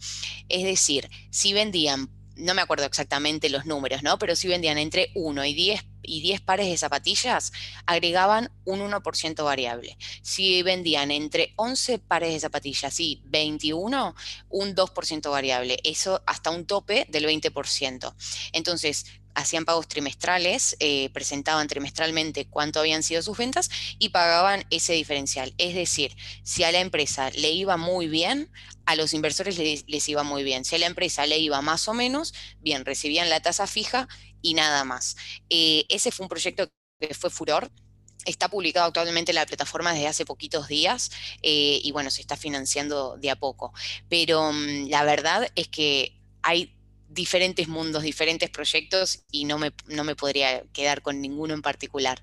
Es 0.51 0.63
decir, 0.63 1.09
si 1.31 1.55
vendían 1.55 2.11
no 2.39 2.55
me 2.55 2.63
acuerdo 2.63 2.87
exactamente 2.87 3.49
los 3.49 3.67
números, 3.67 4.03
¿no? 4.03 4.19
Pero 4.19 4.37
si 4.37 4.49
vendían 4.49 4.79
entre 4.79 5.11
1 5.15 5.45
y 5.45 5.55
10, 5.55 5.85
y 6.09 6.21
10 6.23 6.41
pares 6.41 6.69
de 6.69 6.77
zapatillas, 6.77 7.53
agregaban 7.87 8.51
un 8.65 8.81
1% 8.81 9.45
variable. 9.45 9.97
Si 10.23 10.63
vendían 10.63 11.11
entre 11.11 11.53
11 11.57 11.99
pares 11.99 12.33
de 12.33 12.41
zapatillas 12.41 12.99
y 13.01 13.23
21, 13.27 14.15
un 14.49 14.75
2% 14.75 15.31
variable. 15.31 15.79
Eso 15.85 16.23
hasta 16.27 16.51
un 16.51 16.67
tope 16.67 17.07
del 17.11 17.27
20%. 17.27 18.15
Entonces, 18.53 19.07
hacían 19.35 19.65
pagos 19.65 19.89
trimestrales, 19.89 20.77
eh, 20.81 21.11
presentaban 21.11 21.69
trimestralmente 21.69 22.47
cuánto 22.47 22.81
habían 22.81 23.03
sido 23.03 23.23
sus 23.23 23.39
ventas 23.39 23.71
y 23.99 24.09
pagaban 24.09 24.65
ese 24.71 24.95
diferencial. 24.95 25.55
Es 25.59 25.75
decir, 25.75 26.17
si 26.43 26.65
a 26.65 26.73
la 26.73 26.81
empresa 26.81 27.31
le 27.31 27.51
iba 27.51 27.77
muy 27.77 28.09
bien, 28.09 28.51
a 28.89 28.97
los 28.97 29.13
inversores 29.13 29.59
les, 29.59 30.09
iba 30.09 30.23
muy 30.23 30.45
bien. 30.45 30.65
Si 30.65 30.75
a 30.75 30.79
la 30.79 30.87
empresa 30.87 31.27
le 31.27 31.39
iba 31.39 31.61
más 31.61 31.89
o 31.89 31.95
menos, 31.95 32.33
bien, 32.61 32.85
recibían 32.85 33.29
la 33.29 33.41
tasa 33.41 33.67
fija 33.67 34.09
y 34.41 34.55
nada 34.55 34.83
más. 34.85 35.17
Eh, 35.51 35.85
ese 35.89 36.11
fue 36.11 36.25
un 36.25 36.31
proyecto 36.31 36.69
que 36.99 37.15
fue 37.15 37.29
furor. 37.29 37.71
Está 38.25 38.49
publicado 38.49 38.87
actualmente 38.87 39.31
en 39.31 39.37
la 39.37 39.47
plataforma 39.47 39.93
desde 39.93 40.09
hace 40.09 40.25
poquitos 40.25 40.69
días 40.69 41.11
eh, 41.43 41.81
y 41.83 41.93
bueno, 41.93 42.11
se 42.11 42.23
está 42.23 42.37
financiando 42.37 43.17
de 43.19 43.31
a 43.31 43.37
poco. 43.37 43.73
Pero 44.09 44.53
mm, 44.53 44.89
la 44.89 45.05
verdad 45.05 45.51
es 45.55 45.69
que 45.69 46.19
hay 46.43 46.78
diferentes 47.09 47.69
mundos, 47.69 48.03
diferentes 48.03 48.51
proyectos 48.51 49.25
y 49.31 49.45
no 49.45 49.59
me, 49.59 49.73
no 49.87 50.05
me 50.05 50.15
podría 50.15 50.63
quedar 50.73 51.03
con 51.03 51.21
ninguno 51.21 51.55
en 51.55 51.63
particular. 51.63 52.23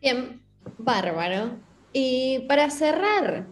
Bien, 0.00 0.42
bárbaro. 0.78 1.58
Y 1.92 2.40
para 2.48 2.70
cerrar 2.70 3.46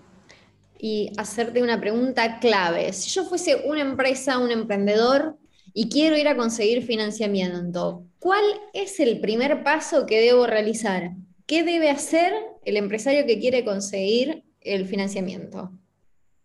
y 0.78 1.12
hacerte 1.16 1.62
una 1.62 1.80
pregunta 1.80 2.38
clave, 2.40 2.92
si 2.92 3.10
yo 3.10 3.24
fuese 3.24 3.62
una 3.64 3.80
empresa, 3.80 4.38
un 4.38 4.50
emprendedor 4.50 5.38
y 5.72 5.88
quiero 5.88 6.18
ir 6.18 6.28
a 6.28 6.36
conseguir 6.36 6.82
financiamiento, 6.82 8.04
¿cuál 8.18 8.44
es 8.74 9.00
el 9.00 9.20
primer 9.20 9.62
paso 9.62 10.06
que 10.06 10.20
debo 10.20 10.46
realizar? 10.46 11.12
¿Qué 11.46 11.62
debe 11.62 11.88
hacer 11.88 12.34
el 12.64 12.76
empresario 12.76 13.26
que 13.26 13.38
quiere 13.38 13.64
conseguir 13.64 14.44
el 14.60 14.86
financiamiento? 14.86 15.72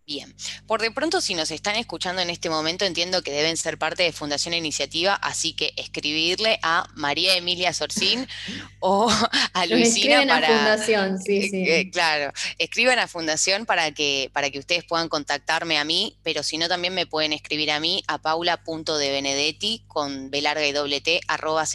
Bien, 0.07 0.33
por 0.67 0.81
de 0.81 0.89
pronto 0.89 1.19
si 1.19 1.35
nos 1.35 1.51
están 1.51 1.75
escuchando 1.75 2.21
en 2.21 2.29
este 2.29 2.49
momento 2.49 2.85
entiendo 2.85 3.21
que 3.23 3.33
deben 3.33 3.57
ser 3.57 3.77
parte 3.77 4.03
de 4.03 4.13
Fundación 4.13 4.53
Iniciativa, 4.53 5.15
así 5.15 5.51
que 5.51 5.73
escribirle 5.75 6.59
a 6.63 6.87
María 6.95 7.35
Emilia 7.35 7.73
Sorcín 7.73 8.25
o 8.79 9.11
a 9.51 9.65
Luisina 9.65 10.25
para... 10.25 10.47
A 10.47 10.59
fundación, 10.59 11.21
sí, 11.21 11.49
sí. 11.49 11.65
Eh, 11.67 11.89
claro, 11.91 12.31
escriban 12.57 12.99
a 12.99 13.09
Fundación 13.09 13.65
para 13.65 13.91
que, 13.91 14.29
para 14.31 14.49
que 14.49 14.59
ustedes 14.59 14.85
puedan 14.85 15.09
contactarme 15.09 15.77
a 15.77 15.83
mí, 15.83 16.15
pero 16.23 16.41
si 16.41 16.57
no 16.57 16.69
también 16.69 16.93
me 16.93 17.05
pueden 17.05 17.33
escribir 17.33 17.69
a 17.69 17.81
mí 17.81 18.01
a 18.07 18.17
paula.debenedetti 18.17 19.83
con 19.89 20.31
b 20.31 20.41
larga 20.41 20.65
y 20.65 20.71
doble 20.71 21.01
t 21.01 21.19
arroba 21.27 21.65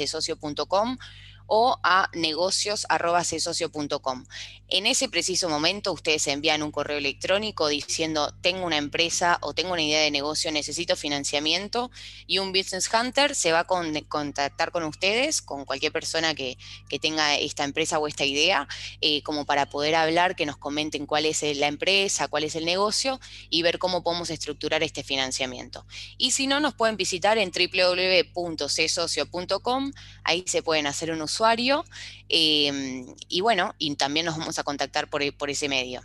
o 1.47 1.79
a 1.83 2.09
negocios.com. 2.13 4.25
En 4.69 4.87
ese 4.87 5.09
preciso 5.11 5.51
momento 5.51 5.93
ustedes 5.93 6.27
envían 6.29 6.63
un 6.63 6.71
correo 6.71 6.97
electrónico 6.97 7.69
diciendo 7.69 8.33
tengo 8.41 8.65
una 8.65 8.79
empresa 8.79 9.37
o 9.43 9.53
tengo 9.53 9.75
una 9.75 9.83
idea 9.83 10.01
de 10.01 10.11
negocio, 10.11 10.51
necesito 10.51 10.97
financiamiento 10.97 11.91
y 12.27 12.39
un 12.39 12.53
business 12.53 12.89
hunter 12.93 13.35
se 13.35 13.53
va 13.53 13.61
a 13.61 13.65
contactar 13.65 14.73
con 14.73 14.85
ustedes, 14.85 15.43
con 15.43 15.67
cualquier 15.67 15.93
persona 15.93 16.35
que, 16.35 16.57
tenga 17.01 17.37
esta 17.37 17.65
empresa 17.65 17.99
o 17.99 18.07
esta 18.07 18.25
idea, 18.25 18.69
eh, 19.01 19.23
como 19.23 19.45
para 19.45 19.67
poder 19.67 19.95
hablar, 19.95 20.37
que 20.37 20.47
nos 20.47 20.57
comenten 20.57 21.07
cuál 21.07 21.27
es 21.27 21.43
la 21.57 21.67
empresa, 21.67 22.29
cuál 22.29 22.45
es 22.45 22.55
el 22.55 22.65
negocio 22.65 23.21
y 23.51 23.63
ver 23.63 23.79
cómo 23.79 24.03
podemos 24.03 24.31
estructurar 24.31 24.83
este 24.83 25.03
financiamiento. 25.03 25.85
Y 26.17 26.31
si 26.31 26.47
no, 26.47 26.61
nos 26.61 26.73
pueden 26.75 26.97
visitar 26.97 27.37
en 27.39 27.51
www.csocio.com, 27.51 29.93
ahí 30.25 30.45
se 30.47 30.63
pueden 30.63 30.87
hacer 30.87 31.11
un 31.11 31.21
em, 32.29 33.07
y 33.29 33.41
bueno, 33.41 33.75
y 33.79 33.95
también 33.97 34.27
nos 34.27 34.39
vamos 34.39 34.59
a 34.59 34.63
contactar 34.63 35.09
por, 35.09 35.23
por 35.37 35.51
ese 35.51 35.69
medio. 35.69 36.03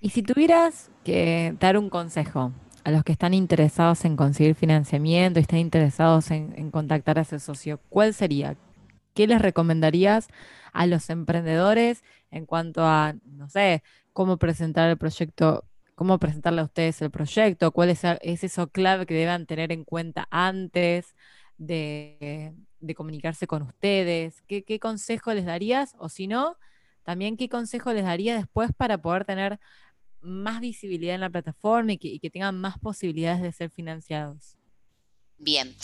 Y 0.00 0.10
si 0.10 0.22
tuvieras 0.22 0.90
que 1.02 1.54
dar 1.58 1.78
un 1.78 1.88
consejo 1.88 2.52
a 2.84 2.90
los 2.90 3.02
que 3.02 3.12
están 3.12 3.32
interesados 3.32 4.04
en 4.04 4.16
conseguir 4.16 4.54
financiamiento, 4.54 5.40
están 5.40 5.58
interesados 5.58 6.30
en, 6.30 6.70
contactar 6.70 7.18
a 7.18 7.22
ese 7.22 7.40
socio, 7.40 7.80
¿cuál 7.88 8.12
sería? 8.12 8.56
¿Qué 9.14 9.26
les 9.26 9.40
recomendarías 9.40 10.28
a 10.72 10.86
los 10.86 11.08
emprendedores 11.08 12.04
en 12.30 12.44
cuanto 12.44 12.84
a, 12.84 13.14
no 13.24 13.48
sé, 13.48 13.82
cómo 14.12 14.36
presentar 14.36 14.90
el 14.90 14.98
proyecto, 14.98 15.64
cómo 15.94 16.18
presentarle 16.18 16.60
a 16.60 16.64
ustedes 16.64 17.00
el 17.00 17.10
proyecto, 17.10 17.72
cuál 17.72 17.88
es, 17.88 18.02
es 18.04 18.44
eso 18.44 18.68
clave 18.68 19.06
que 19.06 19.14
deban 19.14 19.46
tener 19.46 19.72
en 19.72 19.84
cuenta 19.84 20.26
antes 20.30 21.14
de, 21.56 22.52
de 22.86 22.94
comunicarse 22.94 23.46
con 23.46 23.62
ustedes? 23.62 24.42
¿Qué, 24.46 24.64
¿Qué, 24.64 24.78
consejo 24.78 25.32
les 25.34 25.44
darías? 25.44 25.94
O 25.98 26.08
si 26.08 26.26
no, 26.26 26.56
también 27.04 27.36
qué 27.36 27.48
consejo 27.48 27.92
les 27.92 28.04
daría 28.04 28.36
después 28.36 28.70
para 28.76 28.98
poder 28.98 29.24
tener 29.24 29.60
más 30.24 30.60
visibilidad 30.60 31.14
en 31.14 31.20
la 31.20 31.30
plataforma 31.30 31.92
y 31.92 32.18
que, 32.18 32.30
tengan 32.30 32.58
más 32.58 32.78
posibilidades 32.78 33.42
de 33.42 33.52
ser 33.52 33.70
financiados. 33.70 34.56
Bien, 35.38 35.74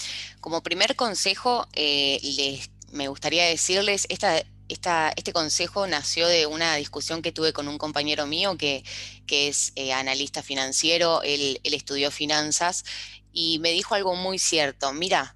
como 0.41 0.63
primer 0.63 0.97
consejo, 0.97 1.67
eh, 1.75 2.19
les, 2.23 2.71
me 2.93 3.09
gustaría 3.09 3.45
decirles, 3.45 4.07
esta, 4.09 4.43
esta, 4.69 5.13
este 5.17 5.33
consejo 5.33 5.87
nació 5.87 6.27
de 6.27 6.47
una 6.47 6.77
discusión 6.77 7.21
que 7.23 7.33
tuve 7.33 7.53
con 7.53 7.69
un 7.69 7.77
compañero 7.77 8.27
mío 8.27 8.57
que, 8.57 8.83
que 9.27 9.49
es 9.49 9.73
eh, 9.77 9.93
analista 9.93 10.43
financiero, 10.43 11.23
él, 11.23 11.61
él, 11.63 11.75
estudió 11.75 12.11
finanzas 12.11 12.85
y 13.33 13.59
me 13.59 13.73
dijo 13.73 13.95
algo 13.95 14.15
muy 14.15 14.39
cierto, 14.39 14.93
mira, 14.93 15.35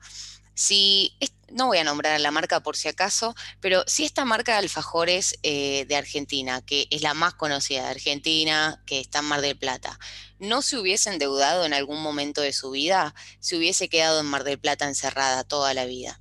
si 0.55 1.17
no 1.55 1.67
voy 1.67 1.79
a 1.79 1.85
nombrar 1.85 2.15
a 2.15 2.19
la 2.19 2.33
marca 2.33 2.61
por 2.61 2.77
si 2.77 2.89
acaso, 2.89 3.35
pero 3.61 3.85
si 3.87 4.05
esta 4.05 4.25
marca 4.25 4.53
de 4.53 4.59
alfajores 4.59 5.39
eh, 5.43 5.85
de 5.87 5.97
Argentina, 5.97 6.63
que 6.63 6.89
es 6.91 7.03
la 7.03 7.15
más 7.15 7.35
conocida 7.35 7.85
de 7.85 7.91
Argentina, 7.91 8.83
que 8.87 9.01
está 9.01 9.21
en 9.21 9.27
Mar 9.27 9.41
del 9.41 9.57
Plata, 9.57 9.99
no 10.39 10.63
se 10.63 10.77
hubiese 10.79 11.11
endeudado 11.11 11.65
en 11.65 11.73
algún 11.73 12.03
momento 12.03 12.41
de 12.41 12.53
su 12.53 12.73
vida, 12.73 13.15
se 13.39 13.57
hubiese 13.57 13.89
quedado 13.89 14.21
en 14.21 14.27
Mar 14.27 14.43
del 14.43 14.59
Plata 14.59 14.87
encerrada 14.87 15.45
toda 15.45 15.75
la 15.75 15.85
vida. 15.85 16.21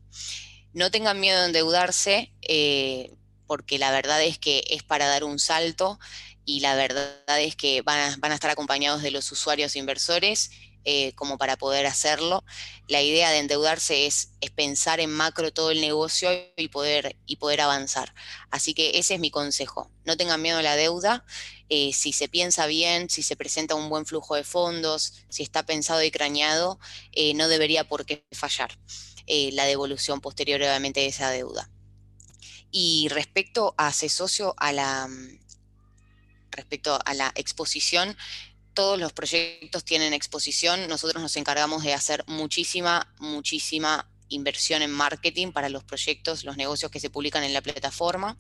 No 0.72 0.92
tengan 0.92 1.20
miedo 1.20 1.40
de 1.40 1.48
endeudarse, 1.48 2.32
eh, 2.42 3.12
porque 3.48 3.80
la 3.80 3.92
verdad 3.92 4.22
es 4.24 4.38
que 4.38 4.64
es 4.70 4.84
para 4.84 5.08
dar 5.08 5.24
un 5.24 5.40
salto 5.40 6.00
y 6.46 6.60
la 6.60 6.76
verdad 6.76 7.40
es 7.40 7.56
que 7.56 7.82
van 7.82 8.18
a 8.22 8.34
estar 8.34 8.52
acompañados 8.52 9.02
de 9.02 9.12
los 9.12 9.32
usuarios 9.32 9.76
inversores 9.76 10.52
eh, 10.86 11.14
como 11.16 11.38
para 11.38 11.58
poder 11.58 11.86
hacerlo. 11.86 12.44
La 12.88 13.02
idea 13.02 13.30
de 13.32 13.40
endeudarse 13.40 14.06
es, 14.06 14.32
pensar 14.56 15.00
en 15.00 15.12
macro 15.12 15.52
todo 15.52 15.72
el 15.72 15.82
negocio 15.82 16.30
y 16.58 16.68
poder, 16.68 17.18
y 17.26 17.38
poder 17.38 17.62
avanzar. 17.62 18.14
Así 18.52 18.74
que 18.74 19.00
ese 19.00 19.16
es 19.16 19.20
mi 19.20 19.32
consejo. 19.32 19.90
No 20.06 20.18
tengan 20.18 20.42
miedo 20.42 20.60
a 20.60 20.62
la 20.62 20.76
deuda. 20.76 21.26
Eh, 21.70 21.92
si 21.94 22.14
se 22.14 22.28
piensa 22.28 22.66
bien, 22.68 23.10
si 23.10 23.24
se 23.24 23.36
presenta 23.36 23.76
un 23.76 23.90
buen 23.90 24.06
flujo 24.06 24.36
de 24.36 24.44
fondos, 24.44 25.14
si 25.30 25.44
está 25.44 25.66
pensado 25.66 26.04
y 26.04 26.12
craneado, 26.12 26.80
eh, 27.14 27.34
no 27.34 27.48
debería 27.48 27.88
por 27.88 28.06
qué 28.06 28.26
fallar 28.32 28.78
la 29.26 29.64
devolución 29.64 30.20
posterior 30.20 30.60
obviamente 30.60 31.00
de 31.00 31.08
esa 31.08 31.32
deuda. 31.32 31.70
Y 32.76 33.08
respecto 33.10 33.74
a 33.78 33.90
ese 33.90 34.10
socio, 34.10 34.54
a 34.58 34.74
la, 34.74 35.08
respecto 36.50 37.00
a 37.06 37.14
la 37.14 37.32
exposición, 37.36 38.18
todos 38.74 39.00
los 39.00 39.14
proyectos 39.14 39.84
tienen 39.84 40.14
exposición. 40.14 40.88
Nosotros 40.88 41.22
nos 41.22 41.36
encargamos 41.36 41.84
de 41.84 41.94
hacer 41.94 42.24
muchísima, 42.28 43.14
muchísima 43.20 44.10
inversión 44.30 44.82
en 44.82 44.92
marketing 44.92 45.52
para 45.52 45.70
los 45.70 45.84
proyectos, 45.84 46.44
los 46.44 46.58
negocios 46.58 46.92
que 46.92 47.00
se 47.00 47.10
publican 47.10 47.44
en 47.44 47.54
la 47.54 47.62
plataforma, 47.62 48.38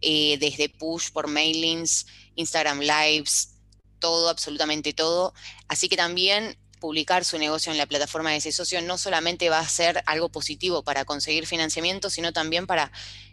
eh, 0.00 0.36
desde 0.38 0.68
push 0.68 1.10
por 1.10 1.26
mailings, 1.28 2.06
Instagram 2.36 2.80
Lives, 2.80 3.54
todo, 3.98 4.28
absolutamente 4.28 4.92
todo. 4.92 5.32
Así 5.68 5.88
que 5.88 5.96
también 5.96 6.58
publicar 6.80 7.24
su 7.24 7.38
negocio 7.38 7.70
en 7.70 7.78
la 7.78 7.86
plataforma 7.86 8.30
de 8.30 8.38
ese 8.38 8.50
socio 8.50 8.82
no 8.82 8.98
solamente 8.98 9.48
va 9.48 9.60
a 9.60 9.68
ser 9.68 10.02
algo 10.04 10.30
positivo 10.30 10.82
para 10.82 11.04
conseguir 11.04 11.46
financiamiento, 11.46 12.10
sino 12.10 12.32
también 12.32 12.66
para 12.66 12.90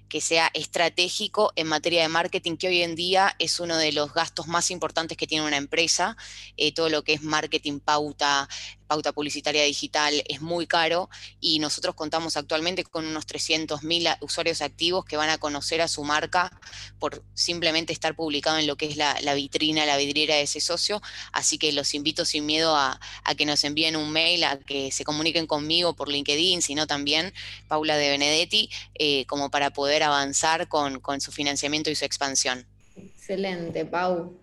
que 0.09 0.19
sea 0.21 0.49
estratégico 0.53 1.53
en 1.55 1.67
materia 1.67 2.01
de 2.01 2.09
marketing, 2.09 2.57
que 2.57 2.67
hoy 2.67 2.81
en 2.81 2.95
día 2.95 3.35
es 3.39 3.59
uno 3.59 3.77
de 3.77 3.91
los 3.91 4.13
gastos 4.13 4.47
más 4.47 4.71
importantes 4.71 5.17
que 5.17 5.27
tiene 5.27 5.47
una 5.47 5.57
empresa. 5.57 6.17
Eh, 6.57 6.73
todo 6.73 6.89
lo 6.89 7.03
que 7.03 7.13
es 7.13 7.21
marketing, 7.21 7.79
pauta, 7.79 8.49
pauta 8.89 9.13
publicitaria 9.13 9.63
digital 9.63 10.23
es 10.27 10.41
muy 10.41 10.65
caro 10.65 11.11
y 11.39 11.59
nosotros 11.59 11.93
contamos 11.93 12.35
actualmente 12.37 12.83
con 12.83 13.05
unos 13.05 13.27
300.000 13.27 14.17
usuarios 14.21 14.63
activos 14.63 15.05
que 15.05 15.15
van 15.15 15.29
a 15.29 15.37
conocer 15.37 15.79
a 15.81 15.87
su 15.87 16.03
marca 16.03 16.51
por 16.97 17.23
simplemente 17.35 17.93
estar 17.93 18.15
publicado 18.15 18.57
en 18.57 18.65
lo 18.65 18.77
que 18.77 18.87
es 18.87 18.97
la, 18.97 19.13
vitrina, 19.35 19.85
la 19.85 19.95
vidriera 19.95 20.35
de 20.35 20.41
ese 20.41 20.59
socio. 20.59 21.03
Así 21.31 21.59
que 21.59 21.71
los 21.71 21.93
invito 21.93 22.25
sin 22.25 22.47
miedo 22.47 22.75
a, 22.75 22.99
que 23.37 23.45
nos 23.45 23.63
envíen 23.63 23.95
un 23.95 24.11
mail, 24.11 24.43
a 24.43 24.57
que 24.57 24.91
se 24.91 25.03
comuniquen 25.03 25.45
conmigo 25.45 25.93
por 25.93 26.09
LinkedIn, 26.09 26.63
sino 26.63 26.87
también 26.87 27.31
Paula 27.67 27.95
de 27.95 28.09
Benedetti, 28.09 28.71
eh, 28.95 29.25
como 29.27 29.51
para 29.51 29.69
poder 29.69 30.01
avanzar 30.01 30.67
con, 30.67 30.99
con 30.99 31.21
su 31.21 31.31
financiamiento 31.31 31.91
y 31.91 31.95
su 31.95 32.05
expansión. 32.05 32.65
Excelente, 32.95 33.85
Pau. 33.85 34.33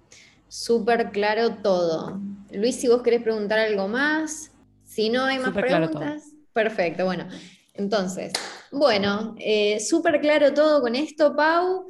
Súper 0.48 1.10
claro 1.10 1.56
todo. 1.62 2.20
Luis, 2.52 2.76
si 2.76 2.88
vos 2.88 3.02
querés 3.02 3.22
preguntar 3.22 3.58
algo 3.58 3.88
más. 3.88 4.52
Si 4.84 5.10
no 5.10 5.24
hay 5.24 5.38
más 5.38 5.52
preguntas, 5.52 6.32
perfecto, 6.52 7.04
bueno. 7.04 7.26
Entonces, 7.74 8.32
bueno, 8.70 9.34
eh, 9.38 9.80
súper 9.80 10.20
claro 10.20 10.54
todo 10.54 10.80
con 10.80 10.94
esto, 10.94 11.34
Pau. 11.36 11.86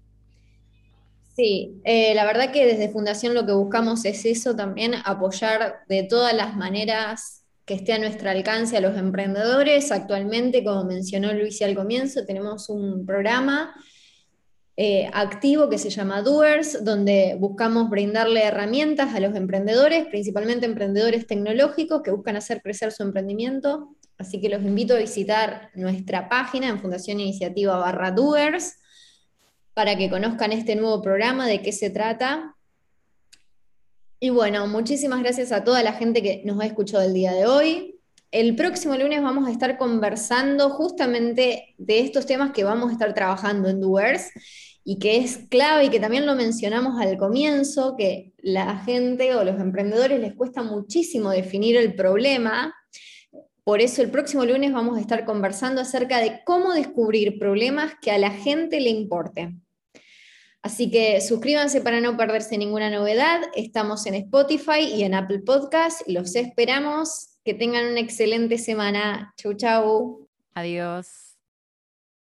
Sí, 1.34 1.80
eh, 1.84 2.14
la 2.14 2.24
verdad 2.24 2.52
que 2.52 2.66
desde 2.66 2.92
Fundación 2.92 3.34
lo 3.34 3.46
que 3.46 3.52
buscamos 3.52 4.04
es 4.04 4.24
eso 4.26 4.54
también, 4.54 4.94
apoyar 5.04 5.80
de 5.88 6.02
todas 6.02 6.34
las 6.34 6.54
maneras 6.54 7.39
que 7.70 7.76
esté 7.76 7.92
a 7.92 8.00
nuestro 8.00 8.28
alcance 8.28 8.76
a 8.76 8.80
los 8.80 8.98
emprendedores. 8.98 9.92
Actualmente, 9.92 10.64
como 10.64 10.82
mencionó 10.82 11.32
Luis 11.32 11.62
al 11.62 11.76
comienzo, 11.76 12.26
tenemos 12.26 12.68
un 12.68 13.06
programa 13.06 13.72
eh, 14.76 15.08
activo 15.12 15.68
que 15.70 15.78
se 15.78 15.88
llama 15.88 16.20
Doers, 16.20 16.84
donde 16.84 17.36
buscamos 17.38 17.88
brindarle 17.88 18.42
herramientas 18.42 19.14
a 19.14 19.20
los 19.20 19.36
emprendedores, 19.36 20.06
principalmente 20.06 20.66
emprendedores 20.66 21.28
tecnológicos 21.28 22.02
que 22.02 22.10
buscan 22.10 22.34
hacer 22.34 22.60
crecer 22.60 22.90
su 22.90 23.04
emprendimiento. 23.04 23.94
Así 24.18 24.40
que 24.40 24.48
los 24.48 24.62
invito 24.62 24.94
a 24.94 24.98
visitar 24.98 25.70
nuestra 25.76 26.28
página 26.28 26.66
en 26.66 26.80
Fundación 26.80 27.20
Iniciativa 27.20 27.76
barra 27.76 28.10
Doers 28.10 28.80
para 29.74 29.96
que 29.96 30.10
conozcan 30.10 30.50
este 30.50 30.74
nuevo 30.74 31.00
programa, 31.02 31.46
de 31.46 31.62
qué 31.62 31.70
se 31.70 31.90
trata. 31.90 32.56
Y 34.22 34.28
bueno, 34.28 34.66
muchísimas 34.66 35.22
gracias 35.22 35.50
a 35.50 35.64
toda 35.64 35.82
la 35.82 35.94
gente 35.94 36.22
que 36.22 36.42
nos 36.44 36.60
ha 36.60 36.66
escuchado 36.66 37.02
el 37.02 37.14
día 37.14 37.32
de 37.32 37.46
hoy. 37.46 37.98
El 38.30 38.54
próximo 38.54 38.94
lunes 38.94 39.22
vamos 39.22 39.48
a 39.48 39.50
estar 39.50 39.78
conversando 39.78 40.68
justamente 40.68 41.74
de 41.78 42.00
estos 42.00 42.26
temas 42.26 42.52
que 42.52 42.62
vamos 42.62 42.90
a 42.90 42.92
estar 42.92 43.14
trabajando 43.14 43.70
en 43.70 43.80
Doers 43.80 44.28
y 44.84 44.98
que 44.98 45.16
es 45.16 45.38
clave 45.48 45.86
y 45.86 45.88
que 45.88 46.00
también 46.00 46.26
lo 46.26 46.34
mencionamos 46.34 47.00
al 47.00 47.16
comienzo, 47.16 47.96
que 47.96 48.34
la 48.42 48.76
gente 48.80 49.34
o 49.34 49.42
los 49.42 49.58
emprendedores 49.58 50.20
les 50.20 50.34
cuesta 50.34 50.62
muchísimo 50.62 51.30
definir 51.30 51.78
el 51.78 51.94
problema. 51.94 52.74
Por 53.64 53.80
eso 53.80 54.02
el 54.02 54.10
próximo 54.10 54.44
lunes 54.44 54.70
vamos 54.70 54.98
a 54.98 55.00
estar 55.00 55.24
conversando 55.24 55.80
acerca 55.80 56.18
de 56.18 56.42
cómo 56.44 56.74
descubrir 56.74 57.38
problemas 57.38 57.94
que 58.02 58.10
a 58.10 58.18
la 58.18 58.32
gente 58.32 58.80
le 58.80 58.90
importen. 58.90 59.62
Así 60.62 60.90
que 60.90 61.20
suscríbanse 61.20 61.80
para 61.80 62.00
no 62.00 62.16
perderse 62.16 62.58
ninguna 62.58 62.90
novedad. 62.90 63.40
Estamos 63.54 64.04
en 64.06 64.14
Spotify 64.14 64.80
y 64.94 65.04
en 65.04 65.14
Apple 65.14 65.40
Podcast. 65.40 66.02
Los 66.06 66.36
esperamos. 66.36 67.28
Que 67.42 67.54
tengan 67.54 67.86
una 67.86 68.00
excelente 68.00 68.58
semana. 68.58 69.32
Chau, 69.38 69.54
chau. 69.54 70.28
Adiós. 70.54 71.29